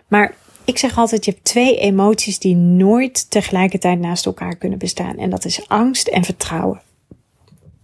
Maar 0.08 0.36
ik 0.66 0.78
zeg 0.78 0.98
altijd, 0.98 1.26
je 1.26 1.32
hebt 1.32 1.44
twee 1.44 1.78
emoties 1.78 2.40
die 2.40 2.56
nooit 2.56 3.30
tegelijkertijd 3.32 4.00
naast 4.00 4.26
elkaar 4.26 4.56
kunnen 4.56 4.80
bestaan. 4.80 5.18
En 5.18 5.30
dat 5.30 5.46
is 5.46 5.68
angst 5.68 6.08
en 6.08 6.24
vertrouwen. 6.24 6.82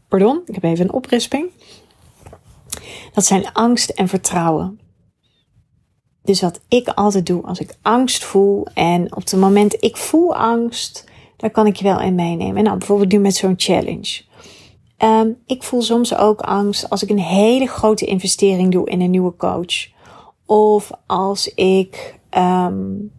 Pardon, 0.08 0.42
ik 0.46 0.54
heb 0.54 0.64
even 0.64 0.86
een 0.86 0.94
oprisping. 0.94 1.50
Dat 3.14 3.26
zijn 3.26 3.54
angst 3.54 3.90
en 3.90 4.08
vertrouwen. 4.08 4.80
Dus 6.30 6.42
wat 6.42 6.60
ik 6.68 6.88
altijd 6.88 7.26
doe 7.26 7.44
als 7.44 7.60
ik 7.60 7.78
angst 7.82 8.24
voel 8.24 8.68
en 8.74 9.16
op 9.16 9.24
het 9.24 9.36
moment 9.36 9.84
ik 9.84 9.98
voel 9.98 10.36
angst, 10.36 11.06
daar 11.38 11.50
kan 11.50 11.68
ik 11.68 11.76
je 11.76 11.84
wel 11.84 12.00
in 12.00 12.16
meenemen. 12.16 12.58
En 12.58 12.64
nou, 12.64 12.78
bijvoorbeeld 12.78 13.12
nu 13.12 13.20
met 13.20 13.36
zo'n 13.36 13.54
challenge. 13.58 14.22
Um, 15.04 15.38
ik 15.46 15.64
voel 15.64 15.82
soms 15.82 16.16
ook 16.18 16.42
angst 16.42 16.90
als 16.90 17.04
ik 17.04 17.10
een 17.10 17.20
hele 17.20 17.68
grote 17.68 18.06
investering 18.06 18.72
doe 18.72 18.90
in 18.90 19.02
een 19.02 19.10
nieuwe 19.10 19.36
coach. 19.36 19.88
Of 20.46 20.92
als 21.06 21.54
ik 21.54 22.20
um, 22.38 23.12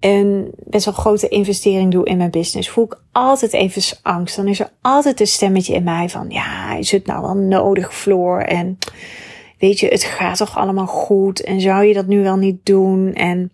een 0.00 0.50
best 0.56 0.84
wel 0.84 0.94
grote 0.94 1.28
investering 1.28 1.90
doe 1.92 2.04
in 2.04 2.16
mijn 2.16 2.30
business, 2.30 2.70
voel 2.70 2.84
ik 2.84 3.00
altijd 3.12 3.52
even 3.52 3.98
angst. 4.02 4.36
Dan 4.36 4.48
is 4.48 4.60
er 4.60 4.72
altijd 4.80 5.20
een 5.20 5.26
stemmetje 5.26 5.74
in 5.74 5.84
mij 5.84 6.08
van, 6.08 6.26
ja, 6.28 6.74
is 6.74 6.90
het 6.90 7.06
nou 7.06 7.22
wel 7.22 7.36
nodig, 7.36 7.94
Floor? 7.94 8.40
En 8.40 8.78
weet 9.60 9.80
je, 9.80 9.88
het 9.88 10.04
gaat 10.04 10.36
toch 10.36 10.58
allemaal 10.58 10.86
goed 10.86 11.42
en 11.42 11.60
zou 11.60 11.84
je 11.84 11.94
dat 11.94 12.06
nu 12.06 12.22
wel 12.22 12.36
niet 12.36 12.66
doen? 12.66 13.12
En, 13.12 13.52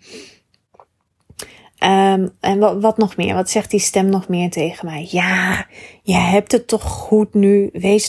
um, 1.79 2.31
en 2.41 2.59
wat, 2.59 2.81
wat 2.81 2.97
nog 2.97 3.17
meer? 3.17 3.35
Wat 3.35 3.51
zegt 3.51 3.71
die 3.71 3.81
stem 3.81 4.09
nog 4.09 4.29
meer 4.29 4.51
tegen 4.51 4.87
mij? 4.87 5.09
Ja, 5.11 5.67
je 6.03 6.15
hebt 6.15 6.53
het 6.53 6.69
toch 6.69 6.83
goed 6.83 7.35
nu. 7.35 7.71
Wees, 7.73 8.09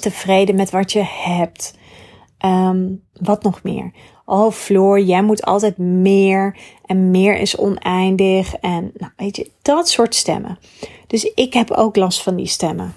tevreden, 0.00 0.54
wees 0.54 0.64
met 0.64 0.70
wat 0.70 0.92
je 0.92 1.04
hebt. 1.06 1.78
Um, 2.44 3.02
wat 3.20 3.42
nog 3.42 3.62
meer? 3.62 3.92
Oh, 4.24 4.52
Floor, 4.52 5.00
jij 5.00 5.22
moet 5.22 5.44
altijd 5.44 5.78
meer. 5.78 6.56
En 6.86 7.10
meer 7.10 7.36
is 7.36 7.56
oneindig. 7.56 8.54
En 8.54 8.92
nou, 8.96 9.12
weet 9.16 9.36
je, 9.36 9.50
dat 9.62 9.88
soort 9.88 10.14
stemmen. 10.14 10.58
Dus 11.06 11.24
ik 11.34 11.54
heb 11.54 11.70
ook 11.70 11.96
last 11.96 12.22
van 12.22 12.36
die 12.36 12.46
stemmen. 12.46 12.94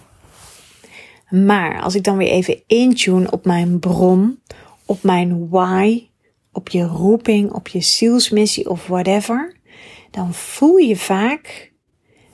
Maar 1.30 1.82
als 1.82 1.96
ik 1.96 2.04
dan 2.04 2.18
weer 2.18 2.30
even 2.30 2.62
intune 2.68 3.32
op 3.32 3.46
mijn 3.46 3.80
bron, 3.80 4.40
op 4.86 5.04
mijn 5.04 5.50
why, 5.50 6.08
op 6.52 6.70
je 6.70 6.84
roeping, 6.84 7.52
op 7.52 7.68
je 7.68 7.82
zielsmissie 7.82 8.70
of 8.70 8.88
whatever, 8.88 9.56
dan 10.12 10.34
voel 10.34 10.78
je 10.78 10.96
vaak 10.96 11.72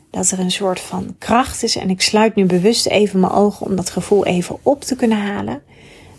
dat 0.10 0.32
er 0.32 0.39
een 0.39 0.51
soort 0.51 0.79
van 0.79 1.15
kracht 1.17 1.63
is. 1.63 1.75
En 1.75 1.89
ik 1.89 2.01
sluit 2.01 2.36
nu 2.36 2.45
bewust 2.45 2.86
even 2.86 3.19
mijn 3.19 3.32
ogen 3.32 3.65
om 3.65 3.75
dat 3.75 3.89
gevoel 3.89 4.25
even 4.25 4.58
op 4.62 4.82
te 4.82 4.95
kunnen 4.95 5.17
halen. 5.17 5.63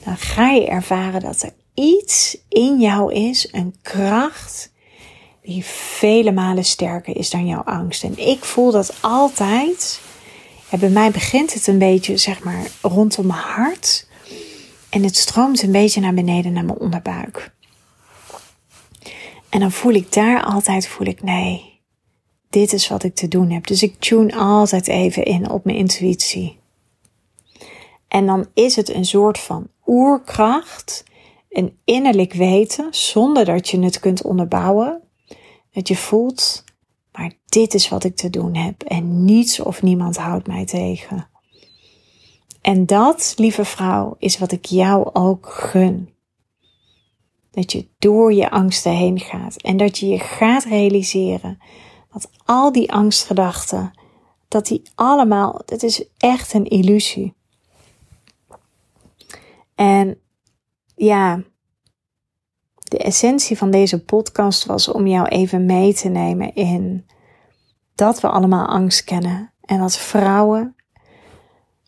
Dan 0.04 0.16
ga 0.16 0.50
je 0.50 0.66
ervaren 0.66 1.20
dat 1.20 1.42
er 1.42 1.52
iets 1.74 2.38
in 2.48 2.80
jou 2.80 3.12
is, 3.12 3.48
een 3.52 3.74
kracht, 3.82 4.72
die 5.42 5.64
vele 5.64 6.32
malen 6.32 6.64
sterker 6.64 7.16
is 7.16 7.30
dan 7.30 7.46
jouw 7.46 7.62
angst. 7.62 8.04
En 8.04 8.18
ik 8.18 8.44
voel 8.44 8.70
dat 8.70 8.94
altijd 9.00 10.00
bij 10.78 10.88
mij 10.88 11.10
begint 11.10 11.54
het 11.54 11.66
een 11.66 11.78
beetje, 11.78 12.16
zeg 12.16 12.42
maar, 12.42 12.66
rondom 12.82 13.26
mijn 13.26 13.38
hart. 13.38 14.08
En 14.90 15.02
het 15.02 15.16
stroomt 15.16 15.62
een 15.62 15.72
beetje 15.72 16.00
naar 16.00 16.14
beneden 16.14 16.52
naar 16.52 16.64
mijn 16.64 16.78
onderbuik. 16.78 17.52
En 19.48 19.60
dan 19.60 19.72
voel 19.72 19.92
ik 19.92 20.12
daar 20.12 20.42
altijd, 20.42 20.87
voel 20.88 21.06
ik, 21.06 21.22
nee, 21.22 21.80
dit 22.50 22.72
is 22.72 22.88
wat 22.88 23.02
ik 23.02 23.14
te 23.14 23.28
doen 23.28 23.50
heb. 23.50 23.66
Dus 23.66 23.82
ik 23.82 23.98
tune 23.98 24.34
altijd 24.34 24.88
even 24.88 25.24
in 25.24 25.50
op 25.50 25.64
mijn 25.64 25.76
intuïtie. 25.76 26.58
En 28.08 28.26
dan 28.26 28.46
is 28.54 28.76
het 28.76 28.88
een 28.88 29.04
soort 29.04 29.38
van 29.38 29.68
oerkracht, 29.87 31.04
een 31.48 31.78
innerlijk 31.84 32.32
weten, 32.32 32.88
zonder 32.90 33.44
dat 33.44 33.68
je 33.68 33.80
het 33.80 34.00
kunt 34.00 34.22
onderbouwen. 34.22 35.02
Dat 35.72 35.88
je 35.88 35.96
voelt, 35.96 36.63
maar 37.18 37.33
dit 37.44 37.74
is 37.74 37.88
wat 37.88 38.05
ik 38.05 38.16
te 38.16 38.31
doen 38.31 38.55
heb 38.55 38.83
en 38.83 39.24
niets 39.24 39.61
of 39.61 39.83
niemand 39.83 40.16
houdt 40.16 40.46
mij 40.46 40.64
tegen. 40.64 41.29
En 42.61 42.87
dat, 42.87 43.35
lieve 43.37 43.64
vrouw, 43.64 44.16
is 44.18 44.38
wat 44.38 44.53
ik 44.53 44.64
jou 44.64 45.11
ook 45.12 45.46
gun. 45.48 46.14
Dat 47.50 47.72
je 47.72 47.88
door 47.98 48.33
je 48.33 48.50
angsten 48.50 48.92
heen 48.92 49.20
gaat 49.20 49.57
en 49.57 49.77
dat 49.77 49.98
je 49.98 50.07
je 50.07 50.18
gaat 50.18 50.64
realiseren 50.64 51.59
dat 52.12 52.31
al 52.44 52.72
die 52.72 52.92
angstgedachten, 52.92 53.90
dat 54.48 54.66
die 54.66 54.83
allemaal, 54.94 55.61
het 55.66 55.83
is 55.83 56.09
echt 56.18 56.55
een 56.55 56.66
illusie. 56.66 57.35
En 59.74 60.18
ja, 60.96 61.42
de 62.94 63.00
essentie 63.00 63.59
van 63.59 63.70
deze 63.70 64.04
podcast 64.04 64.66
was 64.66 64.88
om 64.88 65.07
jou 65.07 65.28
even 65.28 65.66
mee 65.66 65.94
te 65.94 66.09
nemen 66.09 66.54
in 66.54 67.07
dat 67.94 68.20
we 68.20 68.28
allemaal 68.28 68.66
angst 68.66 69.04
kennen 69.04 69.52
en 69.61 69.78
dat 69.78 69.96
vrouwen 69.96 70.76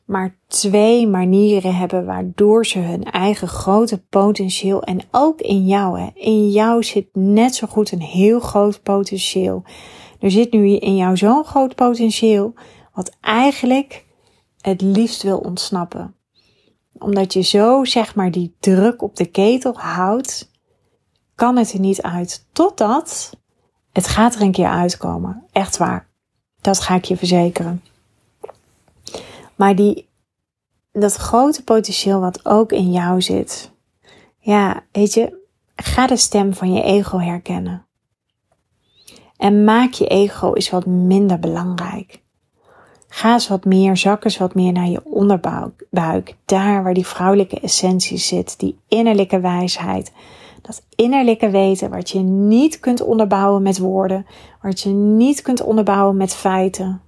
maar 0.04 0.38
twee 0.46 1.06
manieren 1.06 1.76
hebben 1.76 2.04
waardoor 2.04 2.66
ze 2.66 2.78
hun 2.78 3.04
eigen 3.04 3.48
grote 3.48 4.02
potentieel 4.02 4.82
en 4.82 5.00
ook 5.10 5.40
in 5.40 5.66
jou, 5.66 6.00
hè, 6.00 6.08
in 6.14 6.50
jou 6.50 6.82
zit 6.82 7.08
net 7.12 7.54
zo 7.54 7.66
goed 7.66 7.92
een 7.92 8.02
heel 8.02 8.40
groot 8.40 8.82
potentieel. 8.82 9.64
Er 10.20 10.30
zit 10.30 10.52
nu 10.52 10.76
in 10.76 10.96
jou 10.96 11.16
zo'n 11.16 11.44
groot 11.44 11.74
potentieel 11.74 12.54
wat 12.92 13.16
eigenlijk 13.20 14.04
het 14.60 14.80
liefst 14.80 15.22
wil 15.22 15.38
ontsnappen. 15.38 16.14
Omdat 16.98 17.32
je 17.32 17.42
zo 17.42 17.84
zeg 17.84 18.14
maar 18.14 18.30
die 18.30 18.56
druk 18.60 19.02
op 19.02 19.16
de 19.16 19.26
ketel 19.26 19.74
houdt 19.76 20.54
kan 21.36 21.56
het 21.56 21.72
er 21.72 21.80
niet 21.80 22.02
uit. 22.02 22.46
Totdat 22.52 23.30
het 23.92 24.08
gaat 24.08 24.34
er 24.34 24.40
een 24.40 24.52
keer 24.52 24.68
uitkomen. 24.68 25.44
Echt 25.52 25.76
waar. 25.76 26.06
Dat 26.60 26.80
ga 26.80 26.94
ik 26.94 27.04
je 27.04 27.16
verzekeren. 27.16 27.82
Maar 29.54 29.74
die, 29.74 30.08
dat 30.92 31.14
grote 31.14 31.64
potentieel 31.64 32.20
wat 32.20 32.46
ook 32.46 32.72
in 32.72 32.92
jou 32.92 33.22
zit. 33.22 33.70
Ja, 34.38 34.82
weet 34.92 35.14
je, 35.14 35.44
ga 35.76 36.06
de 36.06 36.16
stem 36.16 36.54
van 36.54 36.72
je 36.72 36.82
ego 36.82 37.18
herkennen. 37.18 37.86
En 39.36 39.64
maak 39.64 39.92
je 39.92 40.06
ego 40.06 40.54
eens 40.54 40.70
wat 40.70 40.86
minder 40.86 41.38
belangrijk. 41.38 42.20
Ga 43.08 43.32
eens 43.32 43.48
wat 43.48 43.64
meer, 43.64 43.96
zak 43.96 44.24
eens 44.24 44.36
wat 44.36 44.54
meer 44.54 44.72
naar 44.72 44.88
je 44.88 45.04
onderbuik. 45.04 45.86
Daar 46.44 46.82
waar 46.82 46.94
die 46.94 47.06
vrouwelijke 47.06 47.60
essentie 47.60 48.18
zit, 48.18 48.58
die 48.58 48.78
innerlijke 48.88 49.40
wijsheid 49.40 50.12
dat 50.66 50.82
innerlijke 50.94 51.50
weten 51.50 51.90
wat 51.90 52.10
je 52.10 52.18
niet 52.18 52.80
kunt 52.80 53.02
onderbouwen 53.02 53.62
met 53.62 53.78
woorden, 53.78 54.26
wat 54.62 54.80
je 54.80 54.88
niet 54.90 55.42
kunt 55.42 55.62
onderbouwen 55.62 56.16
met 56.16 56.34
feiten. 56.34 57.00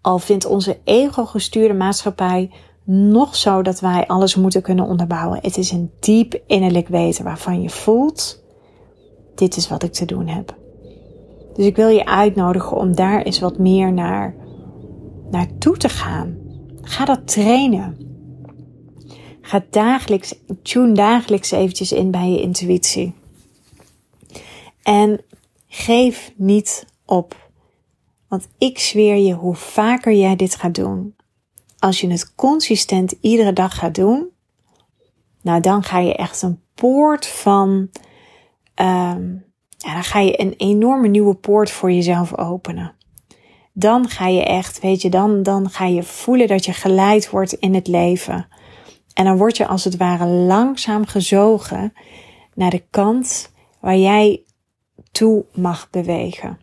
Al 0.00 0.18
vindt 0.18 0.46
onze 0.46 0.78
ego-gestuurde 0.84 1.74
maatschappij 1.74 2.50
nog 2.84 3.36
zo 3.36 3.62
dat 3.62 3.80
wij 3.80 4.06
alles 4.06 4.36
moeten 4.36 4.62
kunnen 4.62 4.86
onderbouwen. 4.86 5.38
Het 5.42 5.56
is 5.56 5.70
een 5.70 5.90
diep 6.00 6.40
innerlijk 6.46 6.88
weten 6.88 7.24
waarvan 7.24 7.62
je 7.62 7.70
voelt: 7.70 8.42
dit 9.34 9.56
is 9.56 9.68
wat 9.68 9.82
ik 9.82 9.92
te 9.92 10.04
doen 10.04 10.26
heb. 10.26 10.56
Dus 11.54 11.66
ik 11.66 11.76
wil 11.76 11.88
je 11.88 12.06
uitnodigen 12.06 12.76
om 12.76 12.94
daar 12.94 13.22
eens 13.22 13.40
wat 13.40 13.58
meer 13.58 13.92
naar 13.92 14.34
naartoe 15.30 15.76
te 15.76 15.88
gaan. 15.88 16.36
Ga 16.82 17.04
dat 17.04 17.26
trainen. 17.26 18.11
Ga 19.42 19.64
dagelijks, 19.70 20.34
tune 20.62 20.92
dagelijks 20.92 21.50
eventjes 21.50 21.92
in 21.92 22.10
bij 22.10 22.28
je 22.28 22.40
intuïtie. 22.40 23.14
En 24.82 25.20
geef 25.68 26.32
niet 26.36 26.86
op. 27.04 27.50
Want 28.28 28.48
ik 28.58 28.78
zweer 28.78 29.16
je, 29.16 29.32
hoe 29.32 29.54
vaker 29.54 30.12
jij 30.12 30.36
dit 30.36 30.54
gaat 30.54 30.74
doen, 30.74 31.16
als 31.78 32.00
je 32.00 32.10
het 32.10 32.34
consistent 32.34 33.14
iedere 33.20 33.52
dag 33.52 33.74
gaat 33.74 33.94
doen, 33.94 34.28
nou 35.42 35.60
dan 35.60 35.82
ga 35.82 35.98
je 35.98 36.14
echt 36.14 36.42
een 36.42 36.60
poort 36.74 37.26
van, 37.26 37.68
um, 38.74 39.44
ja, 39.76 39.92
dan 39.92 40.04
ga 40.04 40.18
je 40.18 40.40
een 40.40 40.54
enorme 40.56 41.08
nieuwe 41.08 41.34
poort 41.34 41.70
voor 41.70 41.92
jezelf 41.92 42.36
openen. 42.36 42.94
Dan 43.72 44.08
ga 44.08 44.26
je 44.26 44.44
echt, 44.44 44.80
weet 44.80 45.02
je, 45.02 45.10
dan, 45.10 45.42
dan 45.42 45.70
ga 45.70 45.84
je 45.84 46.02
voelen 46.02 46.48
dat 46.48 46.64
je 46.64 46.72
geleid 46.72 47.30
wordt 47.30 47.52
in 47.52 47.74
het 47.74 47.86
leven. 47.86 48.48
En 49.14 49.24
dan 49.24 49.36
word 49.36 49.56
je 49.56 49.66
als 49.66 49.84
het 49.84 49.96
ware 49.96 50.26
langzaam 50.26 51.06
gezogen 51.06 51.92
naar 52.54 52.70
de 52.70 52.84
kant 52.90 53.52
waar 53.80 53.96
jij 53.96 54.42
toe 55.12 55.44
mag 55.54 55.90
bewegen. 55.90 56.58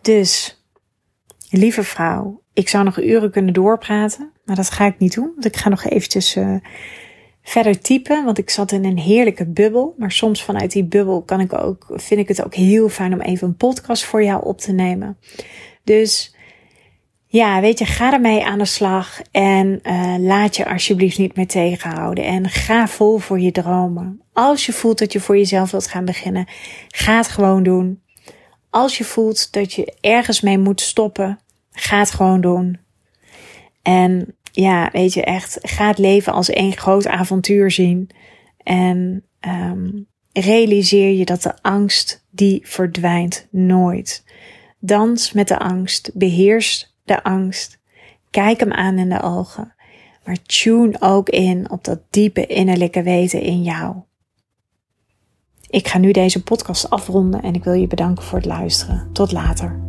Dus, 0.00 0.62
lieve 1.50 1.82
vrouw, 1.82 2.42
ik 2.52 2.68
zou 2.68 2.84
nog 2.84 3.00
uren 3.00 3.30
kunnen 3.30 3.54
doorpraten, 3.54 4.32
maar 4.44 4.56
dat 4.56 4.70
ga 4.70 4.86
ik 4.86 4.98
niet 4.98 5.14
doen. 5.14 5.30
Want 5.32 5.44
ik 5.44 5.56
ga 5.56 5.68
nog 5.68 5.84
eventjes 5.84 6.36
uh, 6.36 6.56
verder 7.42 7.80
typen, 7.80 8.24
want 8.24 8.38
ik 8.38 8.50
zat 8.50 8.72
in 8.72 8.84
een 8.84 8.98
heerlijke 8.98 9.46
bubbel. 9.46 9.94
Maar 9.98 10.12
soms 10.12 10.44
vanuit 10.44 10.72
die 10.72 10.84
bubbel 10.84 11.22
kan 11.22 11.40
ik 11.40 11.52
ook, 11.52 11.86
vind 11.94 12.20
ik 12.20 12.28
het 12.28 12.44
ook 12.44 12.54
heel 12.54 12.88
fijn 12.88 13.12
om 13.12 13.20
even 13.20 13.48
een 13.48 13.56
podcast 13.56 14.04
voor 14.04 14.24
jou 14.24 14.44
op 14.44 14.58
te 14.58 14.72
nemen. 14.72 15.18
Dus 15.84 16.34
ja, 17.32 17.60
weet 17.60 17.78
je, 17.78 17.84
ga 17.84 18.12
ermee 18.12 18.44
aan 18.44 18.58
de 18.58 18.64
slag 18.64 19.20
en 19.30 19.80
uh, 19.82 20.14
laat 20.18 20.56
je 20.56 20.68
alsjeblieft 20.68 21.18
niet 21.18 21.36
meer 21.36 21.46
tegenhouden. 21.46 22.24
En 22.24 22.48
ga 22.48 22.88
vol 22.88 23.18
voor 23.18 23.40
je 23.40 23.52
dromen. 23.52 24.20
Als 24.32 24.66
je 24.66 24.72
voelt 24.72 24.98
dat 24.98 25.12
je 25.12 25.20
voor 25.20 25.36
jezelf 25.36 25.70
wilt 25.70 25.86
gaan 25.86 26.04
beginnen, 26.04 26.46
ga 26.88 27.16
het 27.16 27.28
gewoon 27.28 27.62
doen. 27.62 28.02
Als 28.70 28.98
je 28.98 29.04
voelt 29.04 29.52
dat 29.52 29.72
je 29.72 29.96
ergens 30.00 30.40
mee 30.40 30.58
moet 30.58 30.80
stoppen, 30.80 31.38
ga 31.70 31.98
het 31.98 32.10
gewoon 32.10 32.40
doen. 32.40 32.78
En 33.82 34.34
ja, 34.52 34.88
weet 34.92 35.12
je, 35.12 35.24
echt, 35.24 35.58
ga 35.62 35.86
het 35.86 35.98
leven 35.98 36.32
als 36.32 36.50
één 36.50 36.76
groot 36.76 37.06
avontuur 37.06 37.70
zien. 37.70 38.10
En 38.62 39.24
um, 39.40 40.06
realiseer 40.32 41.12
je 41.12 41.24
dat 41.24 41.42
de 41.42 41.62
angst, 41.62 42.26
die 42.30 42.60
verdwijnt 42.64 43.46
nooit. 43.50 44.24
Dans 44.78 45.32
met 45.32 45.48
de 45.48 45.58
angst, 45.58 46.10
beheers 46.14 46.89
de 47.04 47.22
angst. 47.22 47.78
Kijk 48.30 48.60
hem 48.60 48.72
aan 48.72 48.98
in 48.98 49.08
de 49.08 49.22
ogen. 49.22 49.74
Maar 50.24 50.42
tune 50.42 50.96
ook 51.00 51.28
in 51.28 51.70
op 51.70 51.84
dat 51.84 52.00
diepe 52.10 52.46
innerlijke 52.46 53.02
weten 53.02 53.40
in 53.40 53.62
jou. 53.62 53.96
Ik 55.68 55.88
ga 55.88 55.98
nu 55.98 56.12
deze 56.12 56.42
podcast 56.42 56.90
afronden 56.90 57.42
en 57.42 57.54
ik 57.54 57.64
wil 57.64 57.72
je 57.72 57.86
bedanken 57.86 58.24
voor 58.24 58.38
het 58.38 58.46
luisteren. 58.46 59.08
Tot 59.12 59.32
later. 59.32 59.80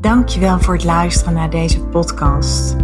Dankjewel 0.00 0.60
voor 0.60 0.74
het 0.74 0.84
luisteren 0.84 1.34
naar 1.34 1.50
deze 1.50 1.80
podcast. 1.80 2.76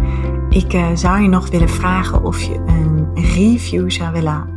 Ik 0.49 0.73
uh, 0.73 0.95
zou 0.95 1.21
je 1.21 1.27
nog 1.27 1.49
willen 1.49 1.69
vragen 1.69 2.23
of 2.23 2.41
je 2.41 2.53
een 2.53 3.15
review 3.15 3.91
zou 3.91 4.11
willen 4.11 4.56